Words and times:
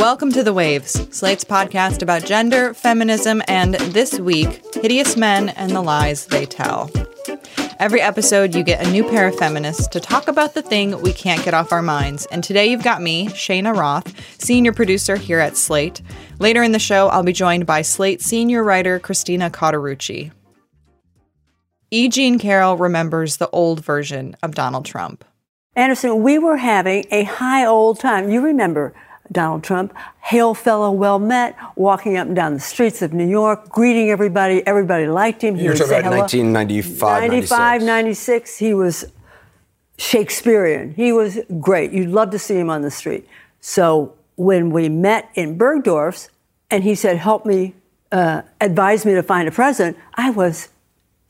Welcome 0.00 0.32
to 0.32 0.42
The 0.42 0.54
Waves, 0.54 1.14
Slate's 1.14 1.44
podcast 1.44 2.00
about 2.00 2.24
gender, 2.24 2.72
feminism, 2.72 3.42
and 3.46 3.74
this 3.74 4.18
week, 4.18 4.64
hideous 4.76 5.14
men 5.14 5.50
and 5.50 5.72
the 5.72 5.82
lies 5.82 6.24
they 6.24 6.46
tell. 6.46 6.90
Every 7.78 8.00
episode, 8.00 8.54
you 8.54 8.62
get 8.62 8.82
a 8.82 8.90
new 8.90 9.04
pair 9.04 9.28
of 9.28 9.36
feminists 9.36 9.86
to 9.88 10.00
talk 10.00 10.26
about 10.26 10.54
the 10.54 10.62
thing 10.62 11.02
we 11.02 11.12
can't 11.12 11.44
get 11.44 11.52
off 11.52 11.70
our 11.70 11.82
minds. 11.82 12.24
And 12.32 12.42
today, 12.42 12.68
you've 12.68 12.82
got 12.82 13.02
me, 13.02 13.28
Cheyna 13.28 13.74
Roth, 13.74 14.14
senior 14.42 14.72
producer 14.72 15.16
here 15.16 15.38
at 15.38 15.58
Slate. 15.58 16.00
Later 16.38 16.62
in 16.62 16.72
the 16.72 16.78
show, 16.78 17.08
I'll 17.08 17.22
be 17.22 17.34
joined 17.34 17.66
by 17.66 17.82
Slate 17.82 18.22
senior 18.22 18.64
writer 18.64 18.98
Christina 18.98 19.50
Cauterucci. 19.50 20.32
E. 21.90 22.08
Jean 22.08 22.38
Carroll 22.38 22.78
remembers 22.78 23.36
the 23.36 23.50
old 23.50 23.84
version 23.84 24.34
of 24.42 24.54
Donald 24.54 24.86
Trump. 24.86 25.26
Anderson, 25.76 26.22
we 26.22 26.38
were 26.38 26.56
having 26.56 27.04
a 27.10 27.24
high 27.24 27.66
old 27.66 28.00
time. 28.00 28.30
You 28.30 28.40
remember 28.40 28.94
Donald 29.32 29.62
Trump, 29.62 29.94
hail 30.22 30.54
fellow, 30.54 30.90
well 30.90 31.18
met, 31.18 31.56
walking 31.76 32.16
up 32.16 32.26
and 32.26 32.36
down 32.36 32.54
the 32.54 32.60
streets 32.60 33.00
of 33.02 33.12
New 33.12 33.28
York, 33.28 33.68
greeting 33.68 34.10
everybody. 34.10 34.66
Everybody 34.66 35.06
liked 35.06 35.42
him. 35.42 35.54
He 35.54 35.64
You're 35.64 35.74
talking 35.74 36.00
about 36.00 36.16
1995, 36.16 37.30
95, 37.30 37.82
96. 37.82 38.58
He 38.58 38.74
was 38.74 39.04
Shakespearean. 39.98 40.94
He 40.94 41.12
was 41.12 41.38
great. 41.60 41.92
You'd 41.92 42.10
love 42.10 42.30
to 42.30 42.38
see 42.38 42.56
him 42.56 42.70
on 42.70 42.82
the 42.82 42.90
street. 42.90 43.28
So 43.60 44.14
when 44.36 44.70
we 44.70 44.88
met 44.88 45.28
in 45.34 45.56
Bergdorf's, 45.56 46.30
and 46.70 46.82
he 46.82 46.94
said, 46.94 47.18
"Help 47.18 47.44
me, 47.44 47.74
uh, 48.10 48.42
advise 48.60 49.04
me 49.04 49.14
to 49.14 49.22
find 49.22 49.46
a 49.46 49.50
president," 49.50 49.96
I 50.14 50.30
was 50.30 50.68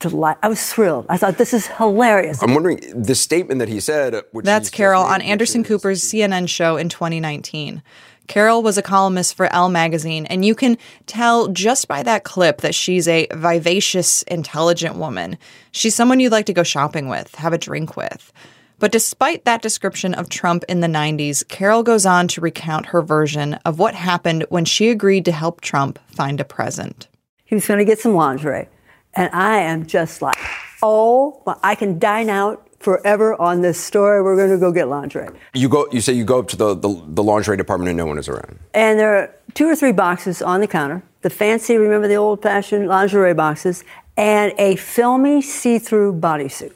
delight. 0.01 0.37
I 0.43 0.49
was 0.49 0.71
thrilled. 0.71 1.05
I 1.09 1.17
thought 1.17 1.37
this 1.37 1.53
is 1.53 1.67
hilarious. 1.67 2.41
I'm 2.43 2.53
wondering 2.53 2.79
the 2.93 3.15
statement 3.15 3.59
that 3.59 3.69
he 3.69 3.79
said. 3.79 4.13
Uh, 4.13 4.21
That's 4.43 4.69
Carroll 4.69 5.03
on 5.03 5.21
Anderson 5.21 5.63
Cooper's 5.63 6.03
CNN 6.03 6.49
show 6.49 6.77
in 6.77 6.89
2019. 6.89 7.81
Carroll 8.27 8.63
was 8.63 8.77
a 8.77 8.81
columnist 8.81 9.35
for 9.35 9.51
Elle 9.53 9.69
magazine, 9.69 10.25
and 10.27 10.45
you 10.45 10.55
can 10.55 10.77
tell 11.05 11.47
just 11.47 11.87
by 11.87 12.01
that 12.03 12.23
clip 12.23 12.61
that 12.61 12.73
she's 12.73 13.07
a 13.07 13.27
vivacious, 13.33 14.23
intelligent 14.23 14.95
woman. 14.95 15.37
She's 15.71 15.95
someone 15.95 16.19
you'd 16.19 16.31
like 16.31 16.45
to 16.45 16.53
go 16.53 16.63
shopping 16.63 17.09
with, 17.09 17.35
have 17.35 17.53
a 17.53 17.57
drink 17.57 17.97
with. 17.97 18.31
But 18.79 18.91
despite 18.91 19.45
that 19.45 19.61
description 19.61 20.13
of 20.13 20.29
Trump 20.29 20.63
in 20.67 20.79
the 20.79 20.87
90s, 20.87 21.47
Carroll 21.49 21.83
goes 21.83 22.05
on 22.05 22.27
to 22.29 22.41
recount 22.41 22.87
her 22.87 23.01
version 23.01 23.55
of 23.65 23.77
what 23.77 23.93
happened 23.93 24.45
when 24.49 24.65
she 24.65 24.89
agreed 24.89 25.25
to 25.25 25.31
help 25.31 25.61
Trump 25.61 25.99
find 26.07 26.39
a 26.39 26.45
present. 26.45 27.07
He 27.45 27.53
was 27.53 27.67
going 27.67 27.79
to 27.79 27.85
get 27.85 27.99
some 27.99 28.15
lingerie. 28.15 28.69
And 29.13 29.33
I 29.33 29.59
am 29.59 29.85
just 29.85 30.21
like, 30.21 30.37
oh, 30.81 31.41
I 31.63 31.75
can 31.75 31.99
dine 31.99 32.29
out 32.29 32.67
forever 32.79 33.39
on 33.39 33.61
this 33.61 33.79
story. 33.79 34.21
We're 34.21 34.35
going 34.35 34.49
to 34.49 34.57
go 34.57 34.71
get 34.71 34.87
lingerie. 34.87 35.29
You 35.53 35.69
go. 35.69 35.87
You 35.91 36.01
say 36.01 36.13
you 36.13 36.25
go 36.25 36.39
up 36.39 36.47
to 36.49 36.57
the, 36.57 36.75
the, 36.75 37.03
the, 37.07 37.23
lingerie 37.23 37.57
department 37.57 37.89
and 37.89 37.97
no 37.97 38.05
one 38.05 38.17
is 38.17 38.27
around. 38.27 38.59
And 38.73 38.99
there 38.99 39.15
are 39.17 39.35
two 39.53 39.67
or 39.67 39.75
three 39.75 39.91
boxes 39.91 40.41
on 40.41 40.61
the 40.61 40.67
counter. 40.67 41.03
The 41.21 41.29
fancy, 41.29 41.77
remember 41.77 42.07
the 42.07 42.15
old-fashioned 42.15 42.87
lingerie 42.87 43.35
boxes, 43.35 43.83
and 44.17 44.53
a 44.57 44.75
filmy 44.75 45.41
see-through 45.41 46.19
bodysuit. 46.19 46.73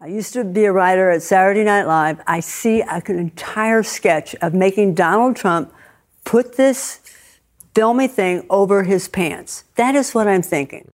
I 0.00 0.06
used 0.06 0.32
to 0.32 0.44
be 0.44 0.64
a 0.64 0.72
writer 0.72 1.10
at 1.10 1.22
Saturday 1.22 1.62
Night 1.62 1.84
Live. 1.84 2.20
I 2.26 2.40
see 2.40 2.80
an 2.80 3.02
entire 3.06 3.82
sketch 3.82 4.34
of 4.36 4.54
making 4.54 4.94
Donald 4.94 5.36
Trump 5.36 5.72
put 6.24 6.56
this 6.56 7.00
filmy 7.74 8.08
thing 8.08 8.46
over 8.50 8.82
his 8.82 9.08
pants. 9.08 9.64
That 9.76 9.94
is 9.94 10.14
what 10.14 10.26
I'm 10.26 10.42
thinking. 10.42 10.90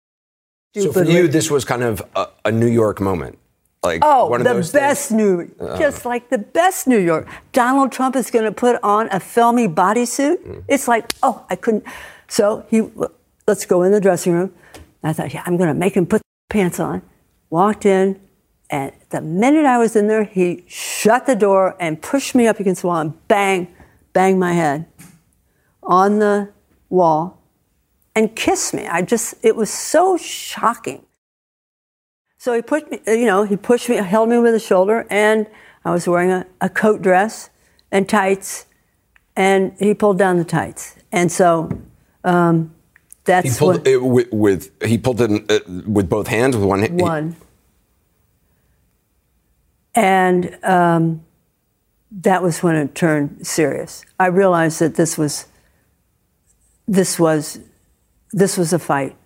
So 0.75 0.93
for 0.93 1.05
you, 1.05 1.29
this 1.29 1.51
was 1.51 1.65
kind 1.65 1.83
of 1.83 2.03
a, 2.17 2.29
a 2.47 2.53
New 2.53 2.67
York 2.67 3.01
moment. 3.01 3.39
Like 3.85 4.01
oh, 4.03 4.29
one 4.29 4.41
of 4.41 4.47
the 4.47 4.55
those 4.55 4.73
best 4.73 5.11
things? 5.11 5.19
New, 5.19 5.51
uh, 5.61 5.79
just 5.79 6.05
like 6.05 6.31
the 6.31 6.39
best 6.39 6.87
New 6.89 6.99
York. 6.99 7.29
Donald 7.53 7.93
Trump 7.93 8.17
is 8.17 8.31
going 8.31 8.47
to 8.47 8.53
put 8.53 8.83
on 8.83 9.09
a 9.13 9.21
filmy 9.21 9.69
bodysuit. 9.69 10.39
Mm. 10.39 10.65
It's 10.69 10.89
like, 10.89 11.13
oh, 11.23 11.45
I 11.51 11.57
couldn't. 11.57 11.85
So 12.27 12.67
he, 12.71 12.89
let's 13.47 13.67
go 13.67 13.83
in 13.83 13.93
the 13.93 14.01
dressing 14.01 14.33
room. 14.33 14.55
I 15.03 15.13
thought, 15.13 15.35
yeah, 15.35 15.43
I'm 15.45 15.59
going 15.59 15.69
to 15.69 15.75
make 15.75 15.95
him 15.95 16.07
put 16.07 16.23
pants 16.49 16.81
on. 16.81 17.03
Walked 17.51 17.85
in, 17.85 18.19
and 18.71 18.91
the 19.11 19.21
minute 19.21 19.67
I 19.67 19.77
was 19.77 19.95
in 19.95 20.09
there, 20.09 20.25
he 20.25 20.65
shut 20.67 21.27
the 21.27 21.37
door 21.37 21.77
and 21.79 22.01
pushed 22.01 22.35
me 22.35 22.47
up 22.47 22.59
against 22.59 22.81
the 22.81 22.89
wall 22.89 23.01
and 23.01 23.29
bang, 23.29 23.69
bang 24.15 24.39
my 24.39 24.55
head 24.55 24.87
on 25.83 26.19
the 26.19 26.51
wall 26.89 27.44
and 28.15 28.35
kiss 28.35 28.73
me. 28.73 28.87
I 28.87 29.03
just, 29.03 29.35
it 29.43 29.57
was 29.57 29.71
so 29.71 30.17
shocking. 30.17 31.05
So 32.39 32.53
he 32.55 32.63
put 32.63 32.91
me, 32.91 33.01
you 33.07 33.27
know, 33.27 33.45
he 33.45 33.57
pushed 33.57 33.89
me, 33.89 33.97
held 33.97 34.29
me 34.29 34.39
with 34.39 34.53
the 34.53 34.61
shoulder, 34.61 35.07
and 35.11 35.47
I 35.85 35.91
was 35.91 36.07
wearing 36.07 36.31
a, 36.31 36.47
a 36.61 36.69
coat 36.69 37.03
dress 37.03 37.51
and 37.91 38.09
tights, 38.09 38.67
and 39.35 39.75
he 39.79 39.95
pulled 39.95 40.19
down 40.19 40.37
the 40.37 40.45
tights. 40.45 40.97
And 41.11 41.33
so 41.33 41.71
um, 42.23 42.75
that's 43.25 43.55
he 43.55 43.59
pulled 43.59 43.79
what, 43.79 43.87
it 43.87 44.03
with, 44.03 44.33
with, 44.33 44.83
he 44.83 44.99
pulled 44.99 45.21
it 45.21 45.31
in, 45.31 45.47
uh, 45.49 45.91
with 45.91 46.09
both 46.09 46.27
hands 46.27 46.57
with 46.57 46.67
one 46.67 46.81
hand. 46.81 47.01
One. 47.01 47.37
And 49.95 50.59
um, 50.65 51.25
that 52.11 52.43
was 52.43 52.63
when 52.63 52.77
it 52.77 52.95
turned 52.95 53.47
serious. 53.47 54.05
I 54.19 54.27
realized 54.27 54.81
that 54.81 54.97
this 54.97 55.17
was 55.17 55.47
this 56.87 57.19
was 57.19 57.61
this 58.35 58.59
was 58.59 58.73
a 58.73 58.81
fight. 58.81 59.17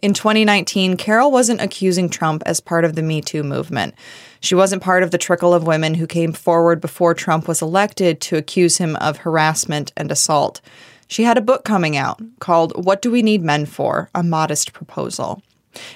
In 0.00 0.14
2019, 0.14 0.96
Carroll 0.96 1.32
wasn't 1.32 1.60
accusing 1.60 2.08
Trump 2.08 2.42
as 2.46 2.60
part 2.60 2.84
of 2.84 2.94
the 2.94 3.02
Me 3.02 3.20
Too 3.20 3.42
movement. 3.42 3.94
She 4.40 4.54
wasn't 4.54 4.82
part 4.82 5.02
of 5.02 5.10
the 5.10 5.18
trickle 5.18 5.52
of 5.52 5.66
women 5.66 5.94
who 5.94 6.06
came 6.06 6.32
forward 6.32 6.80
before 6.80 7.14
Trump 7.14 7.48
was 7.48 7.62
elected 7.62 8.20
to 8.20 8.36
accuse 8.36 8.76
him 8.78 8.94
of 8.96 9.18
harassment 9.18 9.92
and 9.96 10.12
assault. 10.12 10.60
She 11.08 11.24
had 11.24 11.36
a 11.36 11.42
book 11.42 11.64
coming 11.64 11.96
out 11.96 12.20
called 12.38 12.84
What 12.84 13.02
Do 13.02 13.10
We 13.10 13.22
Need 13.22 13.42
Men 13.42 13.66
For? 13.66 14.08
A 14.14 14.22
Modest 14.22 14.72
Proposal. 14.72 15.42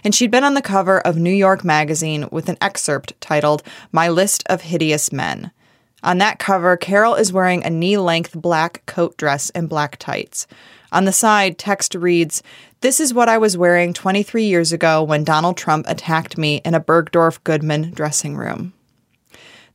And 0.02 0.12
she'd 0.12 0.32
been 0.32 0.44
on 0.44 0.54
the 0.54 0.62
cover 0.62 1.00
of 1.00 1.16
New 1.16 1.30
York 1.30 1.64
Magazine 1.64 2.28
with 2.32 2.48
an 2.48 2.58
excerpt 2.60 3.12
titled 3.20 3.62
My 3.92 4.08
List 4.08 4.42
of 4.46 4.62
Hideous 4.62 5.12
Men. 5.12 5.52
On 6.02 6.18
that 6.18 6.38
cover, 6.38 6.76
Carroll 6.76 7.14
is 7.14 7.32
wearing 7.32 7.62
a 7.62 7.70
knee 7.70 7.98
length 7.98 8.34
black 8.34 8.84
coat 8.86 9.16
dress 9.16 9.50
and 9.50 9.68
black 9.68 9.96
tights. 9.98 10.46
On 10.92 11.04
the 11.04 11.12
side, 11.12 11.56
text 11.56 11.94
reads, 11.94 12.42
This 12.80 12.98
is 12.98 13.14
what 13.14 13.28
I 13.28 13.38
was 13.38 13.56
wearing 13.56 13.92
23 13.92 14.44
years 14.44 14.72
ago 14.72 15.04
when 15.04 15.22
Donald 15.22 15.56
Trump 15.56 15.86
attacked 15.88 16.36
me 16.36 16.60
in 16.64 16.74
a 16.74 16.80
Bergdorf 16.80 17.42
Goodman 17.44 17.92
dressing 17.92 18.36
room. 18.36 18.72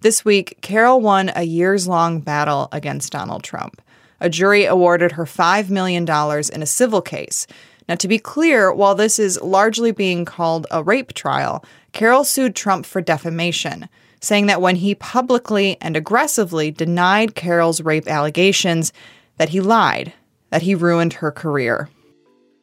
This 0.01 0.25
week, 0.25 0.57
Carroll 0.61 0.99
won 0.99 1.31
a 1.33 1.43
years 1.43 1.87
long 1.87 2.19
battle 2.19 2.67
against 2.73 3.13
Donald 3.13 3.43
Trump. 3.43 3.81
A 4.19 4.29
jury 4.29 4.65
awarded 4.65 5.13
her 5.13 5.25
$5 5.25 5.69
million 5.69 6.03
in 6.03 6.61
a 6.61 6.65
civil 6.65 7.01
case. 7.01 7.47
Now, 7.87 7.95
to 7.95 8.07
be 8.07 8.19
clear, 8.19 8.73
while 8.73 8.95
this 8.95 9.17
is 9.17 9.41
largely 9.41 9.91
being 9.91 10.25
called 10.25 10.67
a 10.69 10.83
rape 10.83 11.13
trial, 11.13 11.63
Carroll 11.93 12.25
sued 12.25 12.55
Trump 12.55 12.85
for 12.85 12.99
defamation, 12.99 13.87
saying 14.19 14.47
that 14.47 14.61
when 14.61 14.75
he 14.75 14.95
publicly 14.95 15.77
and 15.79 15.95
aggressively 15.95 16.71
denied 16.71 17.35
Carroll's 17.35 17.81
rape 17.81 18.07
allegations, 18.07 18.91
that 19.37 19.49
he 19.49 19.61
lied 19.61 20.13
that 20.55 20.61
he 20.61 20.73
ruined 20.73 21.11
her 21.11 21.33
career. 21.33 21.89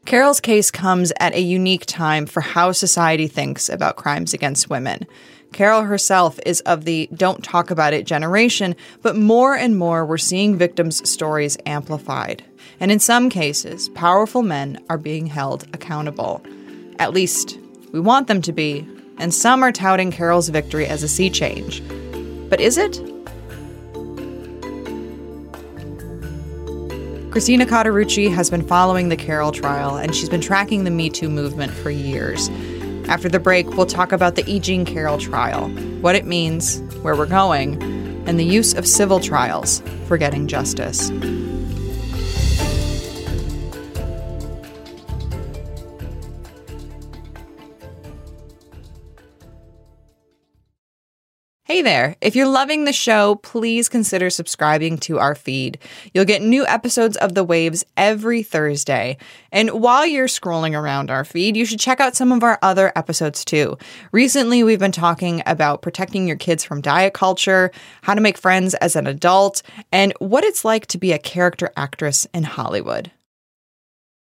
Carroll's 0.07 0.41
case 0.41 0.71
comes 0.71 1.13
at 1.21 1.35
a 1.35 1.43
unique 1.43 1.85
time 1.85 2.25
for 2.25 2.41
how 2.41 2.73
society 2.73 3.27
thinks 3.27 3.69
about 3.69 3.97
crimes 3.97 4.33
against 4.33 4.71
women. 4.71 5.07
Carroll 5.53 5.83
herself 5.83 6.41
is 6.47 6.63
of 6.63 6.87
the 6.87 7.07
don't 7.15 7.45
talk 7.45 7.71
about 7.71 7.93
it 7.93 8.07
generation, 8.07 8.75
but 9.03 9.15
more 9.15 9.55
and 9.55 9.77
more 9.77 10.07
we're 10.07 10.17
seeing 10.17 10.57
victims' 10.57 11.07
stories 11.07 11.59
amplified. 11.67 12.43
And 12.81 12.91
in 12.91 12.99
some 12.99 13.29
cases, 13.29 13.91
powerful 13.91 14.41
men 14.43 14.83
are 14.89 14.97
being 14.97 15.27
held 15.27 15.65
accountable. 15.75 16.43
At 16.99 17.13
least, 17.13 17.59
we 17.93 18.01
want 18.01 18.27
them 18.27 18.41
to 18.41 18.55
be, 18.55 18.89
and 19.19 19.35
some 19.35 19.63
are 19.63 19.71
touting 19.71 20.11
Carroll's 20.11 20.49
victory 20.49 20.87
as 20.87 21.03
a 21.03 21.09
sea 21.09 21.29
change. 21.29 21.83
But 22.49 22.59
is 22.59 22.79
it? 22.79 23.12
Christina 27.33 27.65
Cauterucci 27.65 28.31
has 28.31 28.51
been 28.51 28.61
following 28.61 29.09
the 29.09 29.17
Carroll 29.17 29.53
trial, 29.53 29.97
and 29.97 30.15
she's 30.15 30.29
been 30.29 30.43
tracking 30.43 30.85
the 30.85 30.91
Me 30.91 31.09
Too 31.09 31.31
movement 31.31 31.73
for 31.73 31.89
years. 31.89 32.51
After 33.09 33.27
the 33.27 33.41
break, 33.41 33.71
we'll 33.71 33.87
talk 33.87 34.13
about 34.13 34.35
the 34.35 34.45
E. 34.47 34.61
Jean 34.61 34.85
Carroll 34.85 35.17
trial, 35.17 35.71
what 36.03 36.15
it 36.15 36.27
means, 36.27 36.83
where 37.01 37.17
we're 37.17 37.25
going, 37.25 37.83
and 38.29 38.39
the 38.39 38.45
use 38.45 38.75
of 38.75 38.87
civil 38.87 39.19
trials 39.19 39.83
for 40.05 40.19
getting 40.19 40.47
justice. 40.47 41.09
Hey 51.73 51.81
there. 51.81 52.17
If 52.21 52.37
you're 52.37 52.47
loving 52.47 52.85
the 52.85 52.93
show, 52.93 53.37
please 53.37 53.89
consider 53.89 54.29
subscribing 54.29 54.99
to 54.99 55.19
our 55.19 55.35
feed. 55.35 55.79
You'll 56.13 56.27
get 56.27 56.43
new 56.43 56.67
episodes 56.67 57.17
of 57.17 57.35
The 57.35 57.45
Waves 57.45 57.83
every 57.97 58.43
Thursday. 58.43 59.17
And 59.51 59.71
while 59.71 60.05
you're 60.05 60.27
scrolling 60.27 60.79
around 60.79 61.11
our 61.11 61.25
feed, 61.25 61.57
you 61.57 61.65
should 61.65 61.81
check 61.81 61.99
out 61.99 62.15
some 62.15 62.31
of 62.31 62.43
our 62.43 62.59
other 62.61 62.93
episodes 62.95 63.43
too. 63.43 63.79
Recently, 64.13 64.63
we've 64.63 64.79
been 64.79 64.93
talking 64.93 65.43
about 65.47 65.81
protecting 65.81 66.27
your 66.27 66.37
kids 66.37 66.63
from 66.63 66.83
diet 66.83 67.15
culture, 67.15 67.71
how 68.03 68.13
to 68.13 68.21
make 68.21 68.37
friends 68.37 68.75
as 68.75 68.95
an 68.95 69.07
adult, 69.07 69.63
and 69.91 70.13
what 70.19 70.45
it's 70.45 70.67
like 70.67 70.89
to 70.89 70.99
be 70.99 71.13
a 71.13 71.19
character 71.19 71.71
actress 71.75 72.27
in 72.35 72.43
Hollywood. 72.43 73.11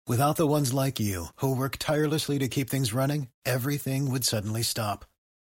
Without 0.05 0.35
the 0.35 0.45
ones 0.45 0.73
like 0.73 0.99
you, 0.99 1.27
who 1.37 1.55
work 1.55 1.77
tirelessly 1.79 2.37
to 2.37 2.49
keep 2.49 2.69
things 2.69 2.93
running, 2.93 3.29
everything 3.45 4.11
would 4.11 4.25
suddenly 4.25 4.61
stop 4.61 5.05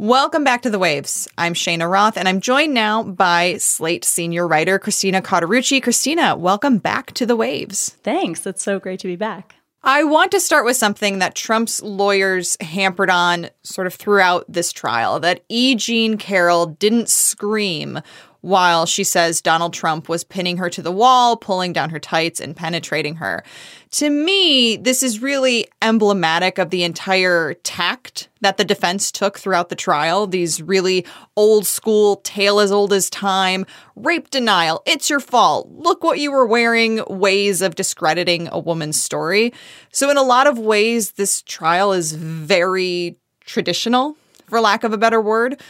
Welcome 0.00 0.44
back 0.44 0.62
to 0.62 0.70
The 0.70 0.78
Waves. 0.78 1.28
I'm 1.36 1.52
Cheyna 1.52 1.86
Roth, 1.86 2.16
and 2.16 2.26
I'm 2.26 2.40
joined 2.40 2.72
now 2.72 3.02
by 3.02 3.58
Slate 3.58 4.02
senior 4.02 4.48
writer 4.48 4.78
Christina 4.78 5.20
Cauterucci. 5.20 5.82
Christina, 5.82 6.34
welcome 6.34 6.78
back 6.78 7.12
to 7.12 7.26
The 7.26 7.36
Waves. 7.36 7.90
Thanks. 8.02 8.46
It's 8.46 8.62
so 8.62 8.78
great 8.78 9.00
to 9.00 9.08
be 9.08 9.16
back. 9.16 9.56
I 9.82 10.04
want 10.04 10.30
to 10.30 10.40
start 10.40 10.64
with 10.64 10.78
something 10.78 11.18
that 11.18 11.34
Trump's 11.34 11.82
lawyers 11.82 12.56
hampered 12.62 13.10
on 13.10 13.50
sort 13.62 13.86
of 13.86 13.92
throughout 13.92 14.46
this 14.48 14.72
trial 14.72 15.20
that 15.20 15.44
E. 15.50 15.74
Jean 15.74 16.16
Carroll 16.16 16.64
didn't 16.64 17.10
scream 17.10 18.00
while 18.40 18.86
she 18.86 19.04
says 19.04 19.40
Donald 19.40 19.74
Trump 19.74 20.08
was 20.08 20.24
pinning 20.24 20.56
her 20.56 20.70
to 20.70 20.82
the 20.82 20.92
wall, 20.92 21.36
pulling 21.36 21.72
down 21.72 21.90
her 21.90 21.98
tights, 21.98 22.40
and 22.40 22.56
penetrating 22.56 23.16
her. 23.16 23.44
To 23.92 24.08
me, 24.08 24.76
this 24.76 25.02
is 25.02 25.20
really 25.20 25.68
emblematic 25.82 26.58
of 26.58 26.70
the 26.70 26.84
entire 26.84 27.54
tact 27.54 28.28
that 28.40 28.56
the 28.56 28.64
defense 28.64 29.10
took 29.10 29.38
throughout 29.38 29.68
the 29.68 29.76
trial. 29.76 30.26
These 30.26 30.62
really 30.62 31.04
old 31.36 31.66
school, 31.66 32.16
tale 32.16 32.60
as 32.60 32.72
old 32.72 32.92
as 32.92 33.10
time, 33.10 33.66
rape 33.96 34.30
denial, 34.30 34.82
it's 34.86 35.10
your 35.10 35.20
fault, 35.20 35.68
look 35.70 36.02
what 36.02 36.18
you 36.18 36.32
were 36.32 36.46
wearing 36.46 37.02
ways 37.08 37.60
of 37.60 37.74
discrediting 37.74 38.48
a 38.52 38.58
woman's 38.58 39.00
story. 39.00 39.52
So, 39.92 40.10
in 40.10 40.16
a 40.16 40.22
lot 40.22 40.46
of 40.46 40.58
ways, 40.58 41.12
this 41.12 41.42
trial 41.42 41.92
is 41.92 42.12
very 42.12 43.16
traditional, 43.44 44.16
for 44.48 44.60
lack 44.60 44.84
of 44.84 44.92
a 44.92 44.98
better 44.98 45.20
word. 45.20 45.60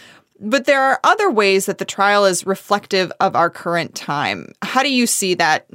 But 0.41 0.65
there 0.65 0.83
are 0.83 0.99
other 1.05 1.31
ways 1.31 1.67
that 1.67 1.79
the 1.79 1.85
trial 1.85 2.25
is 2.25 2.47
reflective 2.47 3.13
of 3.21 3.37
our 3.37 3.51
current 3.51 3.95
time. 3.95 4.53
How 4.63 4.83
do 4.83 4.91
you 4.91 5.07
see 5.07 5.35
that 5.35 5.67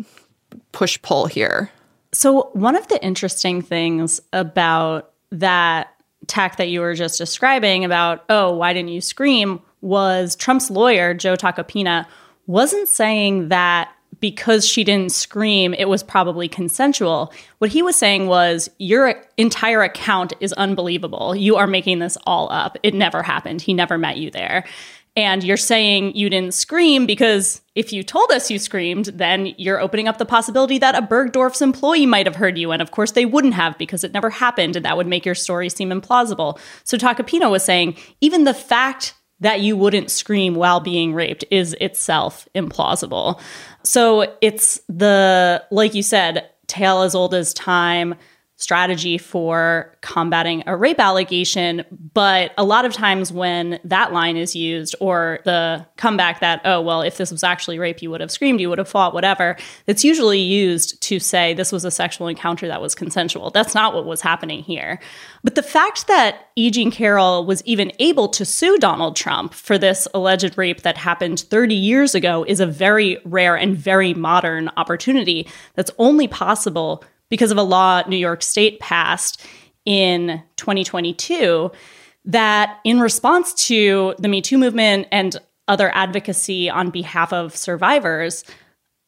push 0.71 0.99
pull 1.01 1.27
here? 1.27 1.69
So, 2.11 2.49
one 2.53 2.75
of 2.75 2.87
the 2.87 3.03
interesting 3.03 3.61
things 3.61 4.21
about 4.33 5.11
that 5.31 5.93
tack 6.27 6.57
that 6.57 6.69
you 6.69 6.79
were 6.79 6.95
just 6.95 7.17
describing 7.17 7.85
about, 7.85 8.23
oh, 8.29 8.55
why 8.55 8.73
didn't 8.73 8.89
you 8.89 9.01
scream, 9.01 9.61
was 9.81 10.35
Trump's 10.35 10.71
lawyer, 10.71 11.13
Joe 11.13 11.35
Tacopina, 11.35 12.07
wasn't 12.47 12.87
saying 12.87 13.49
that 13.49 13.91
because 14.19 14.67
she 14.67 14.83
didn't 14.83 15.11
scream, 15.11 15.73
it 15.73 15.89
was 15.89 16.03
probably 16.03 16.47
consensual. 16.47 17.33
What 17.59 17.71
he 17.71 17.81
was 17.81 17.95
saying 17.95 18.27
was, 18.27 18.69
Your 18.77 19.15
entire 19.37 19.81
account 19.81 20.33
is 20.39 20.53
unbelievable. 20.53 21.35
You 21.35 21.55
are 21.55 21.67
making 21.67 21.99
this 21.99 22.17
all 22.25 22.51
up. 22.51 22.77
It 22.83 22.93
never 22.93 23.23
happened. 23.23 23.61
He 23.61 23.73
never 23.73 23.97
met 23.97 24.17
you 24.17 24.31
there. 24.31 24.65
And 25.17 25.45
you're 25.45 25.55
saying 25.55 26.15
you 26.15 26.29
didn't 26.29 26.53
scream 26.53 27.05
because 27.05 27.61
if 27.73 27.93
you 27.93 28.03
told 28.03 28.31
us 28.31 28.51
you 28.51 28.59
screamed, 28.59 29.05
then 29.05 29.53
you're 29.57 29.79
opening 29.79 30.09
up 30.09 30.17
the 30.17 30.25
possibility 30.25 30.77
that 30.79 30.95
a 30.95 31.01
Bergdorf's 31.01 31.61
employee 31.61 32.05
might 32.05 32.25
have 32.25 32.35
heard 32.35 32.57
you. 32.57 32.71
And 32.71 32.81
of 32.81 32.91
course, 32.91 33.11
they 33.11 33.25
wouldn't 33.25 33.53
have 33.53 33.77
because 33.77 34.03
it 34.03 34.13
never 34.13 34.29
happened. 34.29 34.75
And 34.75 34.83
that 34.83 34.97
would 34.97 35.07
make 35.07 35.25
your 35.25 35.35
story 35.35 35.69
seem 35.69 35.89
implausible. 35.89 36.59
So 36.83 36.97
Tacopina 36.97 37.49
was 37.49 37.63
saying, 37.63 37.95
even 38.19 38.43
the 38.43 38.53
fact 38.53 39.13
that 39.39 39.61
you 39.61 39.77
wouldn't 39.77 40.11
scream 40.11 40.55
while 40.55 40.79
being 40.79 41.13
raped 41.13 41.45
is 41.49 41.75
itself 41.79 42.47
implausible. 42.55 43.39
So 43.85 44.35
it's 44.41 44.79
the, 44.89 45.63
like 45.71 45.93
you 45.93 46.03
said, 46.03 46.49
tale 46.67 47.01
as 47.01 47.15
old 47.15 47.33
as 47.33 47.53
time 47.53 48.15
strategy 48.57 49.17
for 49.17 49.93
combating 50.01 50.63
a 50.65 50.77
rape 50.77 50.99
allegation. 50.99 51.83
But 52.13 52.51
a 52.57 52.63
lot 52.63 52.85
of 52.85 52.93
times 52.93 53.31
when 53.31 53.79
that 53.83 54.13
line 54.13 54.37
is 54.37 54.55
used, 54.55 54.95
or 55.01 55.39
the 55.43 55.85
comeback 55.97 56.39
that, 56.39 56.61
oh, 56.63 56.81
well, 56.81 57.01
if 57.01 57.17
this 57.17 57.31
was 57.31 57.43
actually 57.43 57.79
rape, 57.79 58.01
you 58.01 58.09
would 58.09 58.21
have 58.21 58.31
screamed, 58.31 58.61
you 58.61 58.69
would 58.69 58.77
have 58.77 58.87
fought, 58.87 59.13
whatever, 59.13 59.57
it's 59.87 60.05
usually 60.05 60.39
used 60.39 61.01
to 61.03 61.19
say 61.19 61.53
this 61.53 61.71
was 61.71 61.83
a 61.83 61.91
sexual 61.91 62.27
encounter 62.27 62.67
that 62.67 62.81
was 62.81 62.95
consensual. 62.95 63.51
That's 63.51 63.75
not 63.75 63.93
what 63.93 64.05
was 64.05 64.21
happening 64.21 64.63
here. 64.63 64.99
But 65.43 65.55
the 65.55 65.63
fact 65.63 66.07
that 66.07 66.47
E. 66.55 66.71
Jean 66.71 66.91
Carroll 66.91 67.45
was 67.45 67.61
even 67.65 67.91
able 67.99 68.29
to 68.29 68.45
sue 68.45 68.77
Donald 68.77 69.17
Trump 69.17 69.53
for 69.53 69.77
this 69.77 70.07
alleged 70.13 70.57
rape 70.57 70.83
that 70.83 70.97
happened 70.97 71.41
30 71.41 71.75
years 71.75 72.15
ago 72.15 72.45
is 72.47 72.61
a 72.61 72.65
very 72.65 73.17
rare 73.25 73.55
and 73.55 73.75
very 73.75 74.13
modern 74.13 74.69
opportunity 74.77 75.47
that's 75.75 75.91
only 75.97 76.27
possible 76.27 77.03
because 77.29 77.51
of 77.51 77.57
a 77.57 77.63
law 77.63 78.03
New 78.07 78.17
York 78.17 78.41
State 78.41 78.79
passed 78.79 79.45
in 79.85 80.41
2022 80.57 81.71
that, 82.25 82.79
in 82.83 82.99
response 82.99 83.53
to 83.67 84.15
the 84.17 84.27
Me 84.27 84.41
Too 84.41 84.57
movement 84.57 85.07
and 85.11 85.37
other 85.67 85.91
advocacy 85.95 86.69
on 86.69 86.89
behalf 86.89 87.31
of 87.31 87.55
survivors, 87.55 88.43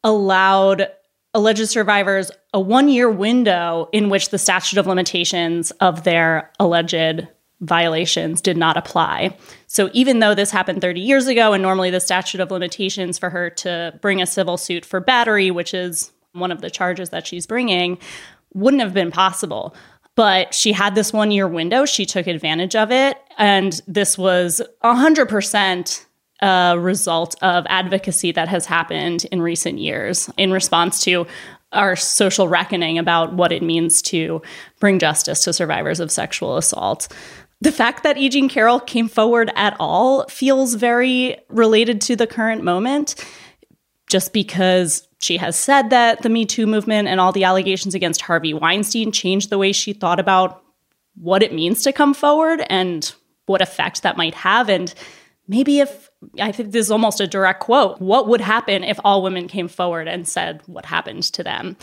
allowed 0.04 0.88
alleged 1.34 1.68
survivors 1.68 2.32
a 2.54 2.60
one 2.60 2.90
year 2.90 3.10
window 3.10 3.90
in 3.92 4.10
which 4.10 4.30
the 4.30 4.38
statute 4.38 4.80
of 4.80 4.88
limitations 4.88 5.72
of 5.82 6.04
their 6.04 6.52
alleged 6.60 7.28
violations 7.62 8.40
did 8.40 8.56
not 8.56 8.78
apply. 8.78 9.36
So 9.66 9.90
even 9.94 10.20
though 10.20 10.36
this 10.36 10.52
happened 10.52 10.82
30 10.82 11.02
years 11.02 11.28
ago, 11.28 11.54
and 11.54 11.62
normally 11.62 11.90
the 11.90 12.00
statute 12.00 12.40
of 12.40 12.52
limitations 12.52 13.18
for 13.18 13.30
her 13.30 13.50
to 13.52 13.98
bring 14.02 14.22
a 14.22 14.28
civil 14.28 14.58
suit 14.58 14.86
for 14.86 15.00
battery, 15.00 15.50
which 15.50 15.74
is 15.74 16.12
one 16.34 16.52
of 16.52 16.62
the 16.62 16.70
charges 16.70 17.10
that 17.10 17.28
she's 17.28 17.48
bringing, 17.48 17.98
wouldn't 18.54 18.82
have 18.82 18.94
been 18.94 19.12
possible. 19.12 19.76
But 20.16 20.54
she 20.54 20.72
had 20.72 20.96
this 20.96 21.14
one 21.14 21.32
year 21.32 21.48
window. 21.48 21.86
She 21.86 22.06
took 22.06 22.28
advantage 22.28 22.76
of 22.76 22.92
it. 22.92 23.18
And 23.38 23.80
this 23.88 24.18
was 24.18 24.62
100% 24.84 26.06
a 26.40 26.78
result 26.78 27.36
of 27.42 27.66
advocacy 27.68 28.32
that 28.32 28.48
has 28.48 28.66
happened 28.66 29.26
in 29.32 29.42
recent 29.42 29.80
years 29.80 30.30
in 30.38 30.52
response 30.52 31.02
to 31.04 31.26
our 31.72 31.96
social 31.96 32.48
reckoning 32.48 32.98
about 32.98 33.34
what 33.34 33.52
it 33.52 33.64
means 33.64 34.02
to 34.02 34.42
bring 34.80 35.00
justice 35.00 35.44
to 35.44 35.52
survivors 35.52 36.00
of 36.00 36.12
sexual 36.12 36.58
assault. 36.58 37.08
The 37.60 37.72
fact 37.72 38.04
that 38.04 38.18
E. 38.18 38.30
Jean 38.30 38.50
Carroll 38.50 38.80
came 38.80 39.08
forward 39.08 39.52
at 39.56 39.76
all 39.80 40.26
feels 40.28 40.76
very 40.76 41.38
related 41.50 42.02
to 42.02 42.16
the 42.16 42.28
current 42.28 42.64
moment, 42.64 43.16
just 44.08 44.34
because 44.34 45.08
she 45.20 45.38
has 45.38 45.56
said 45.56 45.90
that 45.90 46.22
the 46.22 46.30
Me 46.30 46.46
Too 46.46 46.66
movement 46.66 47.08
and 47.08 47.20
all 47.20 47.32
the 47.32 47.44
allegations 47.44 47.96
against 47.96 48.22
Harvey 48.22 48.54
Weinstein 48.54 49.12
changed 49.12 49.50
the 49.50 49.58
way 49.58 49.72
she 49.72 49.94
thought 49.94 50.20
about 50.20 50.64
what 51.16 51.44
it 51.44 51.54
means 51.54 51.84
to 51.84 51.92
come 51.92 52.14
forward 52.14 52.64
and 52.70 53.14
what 53.48 53.62
effect 53.62 54.04
that 54.04 54.18
might 54.18 54.36
have. 54.36 54.70
And 54.70 54.94
maybe 55.48 55.80
if 55.80 56.07
I 56.40 56.52
think 56.52 56.72
this 56.72 56.88
is 56.88 56.92
almost 56.92 57.22
a 57.22 57.28
direct 57.28 57.60
quote, 57.60 58.02
what 58.02 58.28
would 58.28 58.42
happen 58.42 58.84
if 58.84 59.00
all 59.04 59.22
women 59.22 59.48
came 59.48 59.68
forward 59.68 60.08
and 60.08 60.28
said 60.28 60.62
what 60.66 60.86
happened 60.86 61.24
to 61.24 61.44
them? 61.44 61.78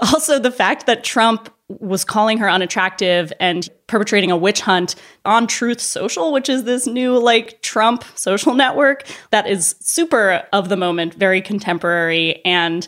Also, 0.00 0.38
the 0.38 0.52
fact 0.52 0.86
that 0.86 1.02
Trump 1.02 1.52
was 1.68 2.04
calling 2.04 2.38
her 2.38 2.48
unattractive 2.48 3.32
and 3.40 3.68
perpetrating 3.86 4.30
a 4.30 4.36
witch 4.36 4.60
hunt 4.60 4.94
on 5.24 5.46
Truth 5.46 5.80
Social, 5.80 6.32
which 6.32 6.48
is 6.48 6.64
this 6.64 6.86
new 6.86 7.18
like 7.18 7.62
Trump 7.62 8.04
social 8.14 8.54
network 8.54 9.06
that 9.30 9.48
is 9.48 9.74
super 9.80 10.44
of 10.52 10.68
the 10.68 10.76
moment, 10.76 11.14
very 11.14 11.42
contemporary, 11.42 12.44
and 12.44 12.86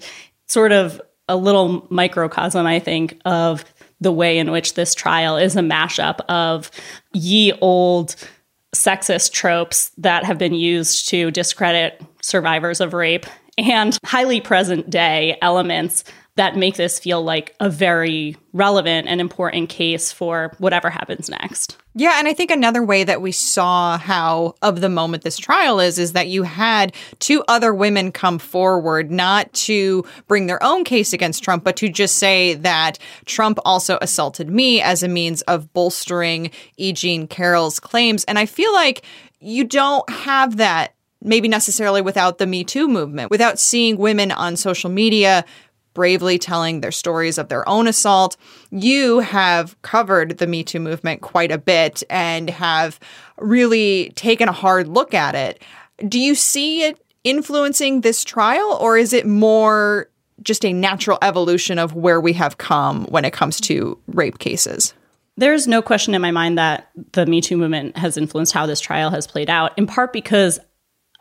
sort 0.48 0.72
of 0.72 1.00
a 1.28 1.36
little 1.36 1.86
microcosm, 1.90 2.66
I 2.66 2.78
think, 2.78 3.20
of 3.24 3.64
the 4.00 4.12
way 4.12 4.38
in 4.38 4.50
which 4.50 4.74
this 4.74 4.94
trial 4.94 5.36
is 5.36 5.56
a 5.56 5.60
mashup 5.60 6.20
of 6.28 6.70
ye 7.12 7.52
old 7.60 8.16
sexist 8.74 9.32
tropes 9.32 9.90
that 9.98 10.24
have 10.24 10.38
been 10.38 10.54
used 10.54 11.08
to 11.08 11.30
discredit 11.30 12.00
survivors 12.22 12.80
of 12.80 12.94
rape 12.94 13.26
and 13.58 13.98
highly 14.04 14.40
present 14.40 14.88
day 14.88 15.36
elements 15.42 16.04
that 16.36 16.56
make 16.56 16.76
this 16.76 16.98
feel 16.98 17.22
like 17.22 17.54
a 17.60 17.68
very 17.68 18.36
relevant 18.54 19.06
and 19.06 19.20
important 19.20 19.68
case 19.68 20.12
for 20.12 20.54
whatever 20.58 20.88
happens 20.88 21.28
next. 21.28 21.76
Yeah, 21.94 22.18
and 22.18 22.26
I 22.26 22.32
think 22.32 22.50
another 22.50 22.82
way 22.82 23.04
that 23.04 23.20
we 23.20 23.32
saw 23.32 23.98
how 23.98 24.54
of 24.62 24.80
the 24.80 24.88
moment 24.88 25.24
this 25.24 25.36
trial 25.36 25.78
is 25.78 25.98
is 25.98 26.12
that 26.12 26.28
you 26.28 26.44
had 26.44 26.94
two 27.18 27.44
other 27.48 27.74
women 27.74 28.12
come 28.12 28.38
forward 28.38 29.10
not 29.10 29.52
to 29.52 30.04
bring 30.26 30.46
their 30.46 30.62
own 30.62 30.84
case 30.84 31.12
against 31.12 31.44
Trump 31.44 31.64
but 31.64 31.76
to 31.76 31.90
just 31.90 32.16
say 32.16 32.54
that 32.54 32.98
Trump 33.26 33.58
also 33.66 33.98
assaulted 34.00 34.48
me 34.48 34.80
as 34.80 35.02
a 35.02 35.08
means 35.08 35.42
of 35.42 35.70
bolstering 35.74 36.50
E. 36.78 36.94
Jean 36.94 37.26
Carroll's 37.26 37.78
claims 37.78 38.24
and 38.24 38.38
I 38.38 38.46
feel 38.46 38.72
like 38.72 39.04
you 39.38 39.64
don't 39.64 40.08
have 40.08 40.56
that 40.56 40.94
maybe 41.20 41.48
necessarily 41.48 42.00
without 42.02 42.38
the 42.38 42.46
Me 42.46 42.64
Too 42.64 42.88
movement, 42.88 43.30
without 43.30 43.58
seeing 43.58 43.96
women 43.96 44.32
on 44.32 44.56
social 44.56 44.90
media 44.90 45.44
bravely 45.94 46.38
telling 46.38 46.80
their 46.80 46.92
stories 46.92 47.38
of 47.38 47.48
their 47.48 47.68
own 47.68 47.86
assault. 47.86 48.36
You 48.70 49.20
have 49.20 49.80
covered 49.82 50.38
the 50.38 50.46
Me 50.46 50.64
Too 50.64 50.80
movement 50.80 51.20
quite 51.20 51.52
a 51.52 51.58
bit 51.58 52.02
and 52.08 52.48
have 52.50 52.98
really 53.38 54.10
taken 54.14 54.48
a 54.48 54.52
hard 54.52 54.88
look 54.88 55.14
at 55.14 55.34
it. 55.34 55.62
Do 56.08 56.18
you 56.18 56.34
see 56.34 56.82
it 56.82 57.04
influencing 57.24 58.00
this 58.00 58.24
trial, 58.24 58.76
or 58.80 58.96
is 58.96 59.12
it 59.12 59.26
more 59.26 60.08
just 60.42 60.64
a 60.64 60.72
natural 60.72 61.18
evolution 61.22 61.78
of 61.78 61.94
where 61.94 62.20
we 62.20 62.32
have 62.32 62.58
come 62.58 63.04
when 63.04 63.24
it 63.24 63.32
comes 63.32 63.60
to 63.60 63.98
rape 64.08 64.38
cases? 64.38 64.94
There's 65.36 65.66
no 65.66 65.80
question 65.80 66.14
in 66.14 66.20
my 66.20 66.30
mind 66.30 66.58
that 66.58 66.90
the 67.12 67.26
Me 67.26 67.40
Too 67.40 67.56
movement 67.56 67.96
has 67.96 68.16
influenced 68.16 68.52
how 68.52 68.66
this 68.66 68.80
trial 68.80 69.10
has 69.10 69.26
played 69.26 69.48
out, 69.48 69.76
in 69.78 69.86
part 69.86 70.12
because 70.12 70.58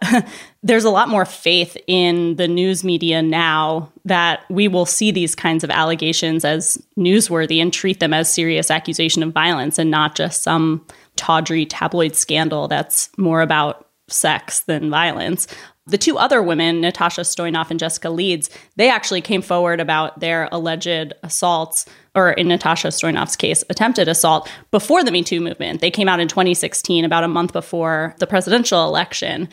there's 0.64 0.84
a 0.84 0.90
lot 0.90 1.10
more 1.10 1.26
faith 1.26 1.78
in 1.88 2.36
the 2.36 2.48
news 2.48 2.84
media 2.84 3.22
now 3.22 3.92
that 4.06 4.44
we 4.50 4.68
will 4.68 4.86
see 4.86 5.12
these 5.12 5.36
kinds 5.36 5.64
of 5.64 5.70
allegations 5.70 6.44
as 6.44 6.82
newsworthy 6.98 7.62
and 7.62 7.72
treat 7.72 8.00
them 8.00 8.14
as 8.14 8.32
serious 8.32 8.72
accusation 8.72 9.24
of 9.24 9.32
violence 9.32 9.78
and 9.78 9.92
not 9.92 10.16
just 10.16 10.44
some 10.44 10.86
tawdry 11.16 11.66
tabloid 11.66 12.16
scandal 12.16 12.68
that's 12.68 13.10
more 13.18 13.42
about 13.42 13.88
sex 14.08 14.62
than 14.62 14.90
violence. 14.90 15.48
The 15.88 15.98
two 15.98 16.18
other 16.18 16.44
women, 16.44 16.80
Natasha 16.80 17.22
Stoynoff 17.22 17.72
and 17.72 17.80
Jessica 17.80 18.10
Leeds, 18.10 18.50
they 18.76 18.90
actually 18.90 19.22
came 19.22 19.42
forward 19.42 19.80
about 19.80 20.20
their 20.20 20.48
alleged 20.52 21.14
assaults, 21.24 21.86
or 22.14 22.32
in 22.32 22.48
Natasha 22.48 22.90
Stoynoff's 22.90 23.36
case, 23.36 23.64
attempted 23.70 24.08
assault 24.08 24.50
before 24.70 25.04
the 25.04 25.12
Me 25.12 25.24
Too 25.24 25.42
movement. 25.42 25.82
They 25.82 25.92
came 25.92 26.08
out 26.08 26.20
in 26.20 26.28
2016, 26.28 27.04
about 27.04 27.24
a 27.24 27.28
month 27.28 27.52
before 27.52 28.16
the 28.20 28.28
presidential 28.28 28.86
election. 28.86 29.50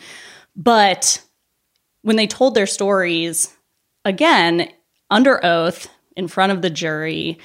But 0.55 1.23
when 2.01 2.15
they 2.15 2.27
told 2.27 2.55
their 2.55 2.67
stories, 2.67 3.55
again, 4.05 4.69
under 5.09 5.43
oath, 5.43 5.89
in 6.15 6.27
front 6.27 6.51
of 6.51 6.61
the 6.61 6.69
jury, 6.69 7.39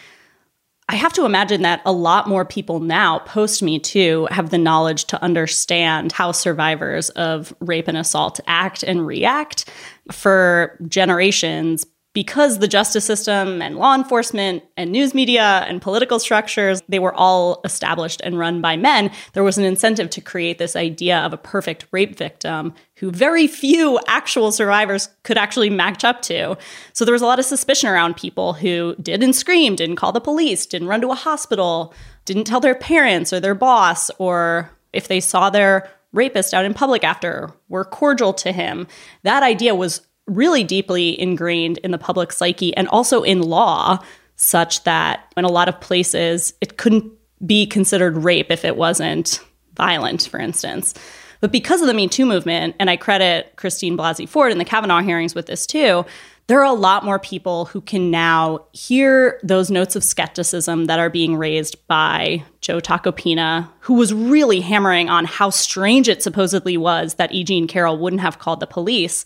I 0.88 0.96
have 0.96 1.12
to 1.14 1.25
imagine 1.25 1.62
that 1.62 1.80
a 1.87 1.92
lot 1.92 2.28
more 2.28 2.44
people 2.44 2.80
now, 2.80 3.20
post 3.20 3.62
Me 3.62 3.78
Too, 3.78 4.26
have 4.30 4.50
the 4.50 4.58
knowledge 4.58 5.04
to 5.06 5.23
understand 5.23 6.12
how 6.12 6.32
survivors 6.32 7.08
of 7.11 7.54
rape 7.61 7.88
and 7.88 7.96
assault 7.96 8.40
act 8.46 8.82
and 8.82 9.06
react. 9.06 9.70
For 10.12 10.78
generations, 10.88 11.87
because 12.14 12.61
the 12.61 12.68
justice 12.68 13.04
system 13.04 13.61
and 13.61 13.76
law 13.76 13.94
enforcement 13.94 14.62
and 14.76 14.90
news 14.90 15.14
media 15.14 15.64
and 15.68 15.83
political 15.83 16.18
structures 16.18 16.80
they 16.88 16.99
were 16.99 17.14
all 17.14 17.61
established 17.64 18.21
and 18.25 18.38
run 18.38 18.62
by 18.62 18.76
men 18.76 19.11
there 19.35 19.44
was 19.44 19.59
an 19.59 19.64
incentive 19.64 20.09
to 20.09 20.21
create 20.21 20.59
this 20.59 20.76
idea 20.76 21.18
of 21.18 21.33
a 21.33 21.37
perfect 21.37 21.87
rape 21.90 22.16
victim 22.16 22.73
who 22.99 23.11
very 23.11 23.47
few 23.47 23.99
actual 24.06 24.52
survivors 24.52 25.09
could 25.25 25.37
actually 25.37 25.68
match 25.68 26.04
up 26.04 26.23
to. 26.23 26.56
So 26.92 27.04
there 27.04 27.12
was 27.12 27.23
a 27.23 27.26
lot 27.26 27.40
of 27.40 27.44
suspicion 27.44 27.90
around 27.90 28.16
people 28.16 28.54
who 28.54 28.94
didn't 29.02 29.35
scream 29.35 29.76
didn't 29.76 29.97
call 29.97 30.12
the 30.12 30.21
police 30.21 30.64
didn't 30.64 30.88
run 30.88 31.00
to 31.00 31.11
a 31.11 31.16
hospital 31.16 31.92
didn't 32.25 32.44
tell 32.44 32.61
their 32.61 32.75
parents 32.75 33.33
or 33.33 33.40
their 33.40 33.54
boss 33.54 34.11
or 34.18 34.71
if 34.92 35.09
they 35.09 35.21
saw 35.21 35.50
their 35.50 35.90
rapist 36.12 36.54
out 36.54 36.64
in 36.64 36.73
public 36.73 37.04
after 37.04 37.50
were 37.68 37.85
cordial 37.85 38.33
to 38.33 38.52
him. 38.52 38.87
That 39.25 39.42
idea 39.42 39.75
was 39.75 40.00
really 40.26 40.64
deeply 40.64 41.21
ingrained 41.21 41.78
in 41.78 41.90
the 41.90 41.99
public 41.99 42.33
psyche 42.33 42.76
and 42.76 42.88
also 42.88 43.23
in 43.23 43.43
law, 43.43 43.99
such 44.37 44.85
that 44.85 45.33
in 45.37 45.45
a 45.45 45.50
lot 45.50 45.69
of 45.69 45.81
places 45.81 46.54
it 46.61 46.76
couldn't 46.76 47.12
be 47.45 47.66
considered 47.66 48.16
rape 48.16 48.50
if 48.50 48.64
it 48.64 48.76
wasn't 48.76 49.40
violent, 49.76 50.23
for 50.23 50.40
instance. 50.40 50.95
But 51.40 51.52
because 51.52 51.83
of 51.83 51.88
the 51.88 51.95
Me 51.95 52.09
Too 52.09 52.25
movement, 52.25 52.75
and 52.81 52.88
I 52.88 52.97
credit 52.97 53.52
Christine 53.57 53.99
Blasey 53.99 54.28
Ford 54.28 54.50
in 54.50 54.59
the 54.59 54.64
Kavanaugh 54.64 55.02
hearings 55.02 55.35
with 55.35 55.47
this 55.47 55.66
too, 55.66 56.07
there 56.47 56.61
are 56.61 56.64
a 56.64 56.73
lot 56.73 57.04
more 57.04 57.19
people 57.19 57.64
who 57.66 57.81
can 57.81 58.11
now 58.11 58.66
hear 58.73 59.40
those 59.43 59.71
notes 59.71 59.97
of 59.97 60.04
skepticism 60.04 60.87
that 60.87 60.99
are 60.99 61.09
being 61.09 61.37
raised 61.37 61.87
by 61.87 62.43
Joe 62.61 62.81
Tacopina, 62.81 63.69
who 63.81 63.95
was 63.95 64.12
really 64.12 64.61
hammering 64.61 65.09
on 65.09 65.25
how 65.25 65.49
strange 65.49 66.09
it 66.09 66.23
supposedly 66.23 66.76
was 66.76 67.14
that 67.14 67.33
E. 67.33 67.45
Jean 67.45 67.66
Carroll 67.66 67.99
wouldn't 67.99 68.23
have 68.23 68.38
called 68.38 68.61
the 68.61 68.66
police. 68.66 69.25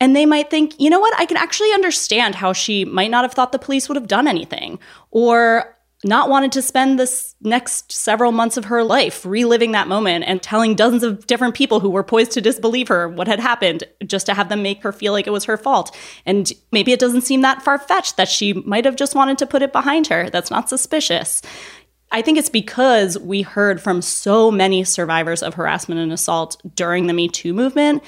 And 0.00 0.14
they 0.14 0.26
might 0.26 0.50
think, 0.50 0.78
you 0.78 0.90
know 0.90 1.00
what, 1.00 1.18
I 1.18 1.24
can 1.24 1.36
actually 1.36 1.72
understand 1.72 2.34
how 2.34 2.52
she 2.52 2.84
might 2.84 3.10
not 3.10 3.24
have 3.24 3.32
thought 3.32 3.52
the 3.52 3.58
police 3.58 3.88
would 3.88 3.96
have 3.96 4.08
done 4.08 4.26
anything 4.26 4.78
or 5.10 5.74
not 6.04 6.28
wanted 6.28 6.52
to 6.52 6.62
spend 6.62 6.98
this 6.98 7.34
next 7.40 7.90
several 7.90 8.30
months 8.30 8.56
of 8.56 8.66
her 8.66 8.84
life 8.84 9.24
reliving 9.24 9.72
that 9.72 9.88
moment 9.88 10.24
and 10.26 10.42
telling 10.42 10.74
dozens 10.74 11.02
of 11.02 11.26
different 11.26 11.54
people 11.54 11.80
who 11.80 11.88
were 11.88 12.02
poised 12.02 12.32
to 12.32 12.42
disbelieve 12.42 12.88
her 12.88 13.08
what 13.08 13.26
had 13.26 13.40
happened 13.40 13.84
just 14.04 14.26
to 14.26 14.34
have 14.34 14.50
them 14.50 14.62
make 14.62 14.82
her 14.82 14.92
feel 14.92 15.12
like 15.12 15.26
it 15.26 15.32
was 15.32 15.44
her 15.44 15.56
fault. 15.56 15.96
And 16.26 16.52
maybe 16.70 16.92
it 16.92 17.00
doesn't 17.00 17.22
seem 17.22 17.40
that 17.40 17.62
far 17.62 17.78
fetched 17.78 18.18
that 18.18 18.28
she 18.28 18.52
might 18.52 18.84
have 18.84 18.96
just 18.96 19.14
wanted 19.14 19.38
to 19.38 19.46
put 19.46 19.62
it 19.62 19.72
behind 19.72 20.08
her. 20.08 20.28
That's 20.28 20.50
not 20.50 20.68
suspicious. 20.68 21.40
I 22.12 22.20
think 22.20 22.36
it's 22.36 22.50
because 22.50 23.18
we 23.18 23.42
heard 23.42 23.80
from 23.80 24.02
so 24.02 24.50
many 24.50 24.84
survivors 24.84 25.42
of 25.42 25.54
harassment 25.54 26.00
and 26.00 26.12
assault 26.12 26.60
during 26.76 27.06
the 27.06 27.14
Me 27.14 27.28
Too 27.28 27.54
movement 27.54 28.04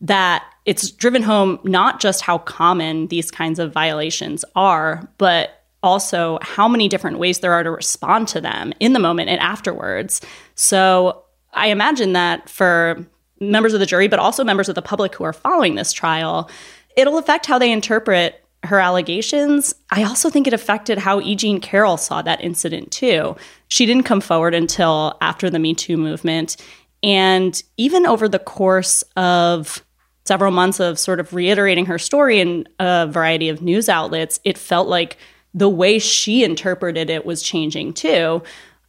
that 0.00 0.44
it's 0.66 0.90
driven 0.90 1.22
home 1.22 1.58
not 1.64 2.00
just 2.00 2.20
how 2.20 2.38
common 2.38 3.06
these 3.08 3.30
kinds 3.30 3.58
of 3.58 3.72
violations 3.72 4.44
are, 4.54 5.08
but 5.18 5.64
also 5.82 6.38
how 6.42 6.68
many 6.68 6.88
different 6.88 7.18
ways 7.18 7.38
there 7.38 7.52
are 7.52 7.62
to 7.62 7.70
respond 7.70 8.28
to 8.28 8.40
them 8.40 8.72
in 8.80 8.92
the 8.92 8.98
moment 8.98 9.30
and 9.30 9.40
afterwards. 9.40 10.20
So 10.54 11.24
I 11.54 11.68
imagine 11.68 12.12
that 12.12 12.48
for 12.48 13.04
members 13.40 13.72
of 13.72 13.80
the 13.80 13.86
jury, 13.86 14.06
but 14.06 14.18
also 14.18 14.44
members 14.44 14.68
of 14.68 14.74
the 14.74 14.82
public 14.82 15.14
who 15.14 15.24
are 15.24 15.32
following 15.32 15.74
this 15.74 15.92
trial, 15.92 16.50
it'll 16.96 17.18
affect 17.18 17.46
how 17.46 17.58
they 17.58 17.72
interpret 17.72 18.44
her 18.62 18.78
allegations. 18.78 19.74
I 19.90 20.04
also 20.04 20.28
think 20.28 20.46
it 20.46 20.52
affected 20.52 20.98
how 20.98 21.20
E. 21.20 21.34
Jean 21.34 21.60
Carroll 21.60 21.96
saw 21.96 22.20
that 22.22 22.42
incident 22.42 22.92
too. 22.92 23.36
She 23.68 23.86
didn't 23.86 24.04
come 24.04 24.20
forward 24.20 24.54
until 24.54 25.16
after 25.22 25.48
the 25.48 25.58
Me 25.58 25.74
Too 25.74 25.96
movement. 25.96 26.58
And 27.02 27.62
even 27.78 28.04
over 28.06 28.28
the 28.28 28.38
course 28.38 29.02
of 29.16 29.82
several 30.24 30.50
months 30.50 30.80
of 30.80 30.98
sort 30.98 31.20
of 31.20 31.34
reiterating 31.34 31.86
her 31.86 31.98
story 31.98 32.40
in 32.40 32.68
a 32.78 33.06
variety 33.10 33.48
of 33.48 33.62
news 33.62 33.88
outlets, 33.88 34.40
it 34.44 34.58
felt 34.58 34.88
like 34.88 35.16
the 35.54 35.68
way 35.68 35.98
she 35.98 36.44
interpreted 36.44 37.10
it 37.10 37.26
was 37.26 37.42
changing 37.42 37.92
too. 37.92 38.42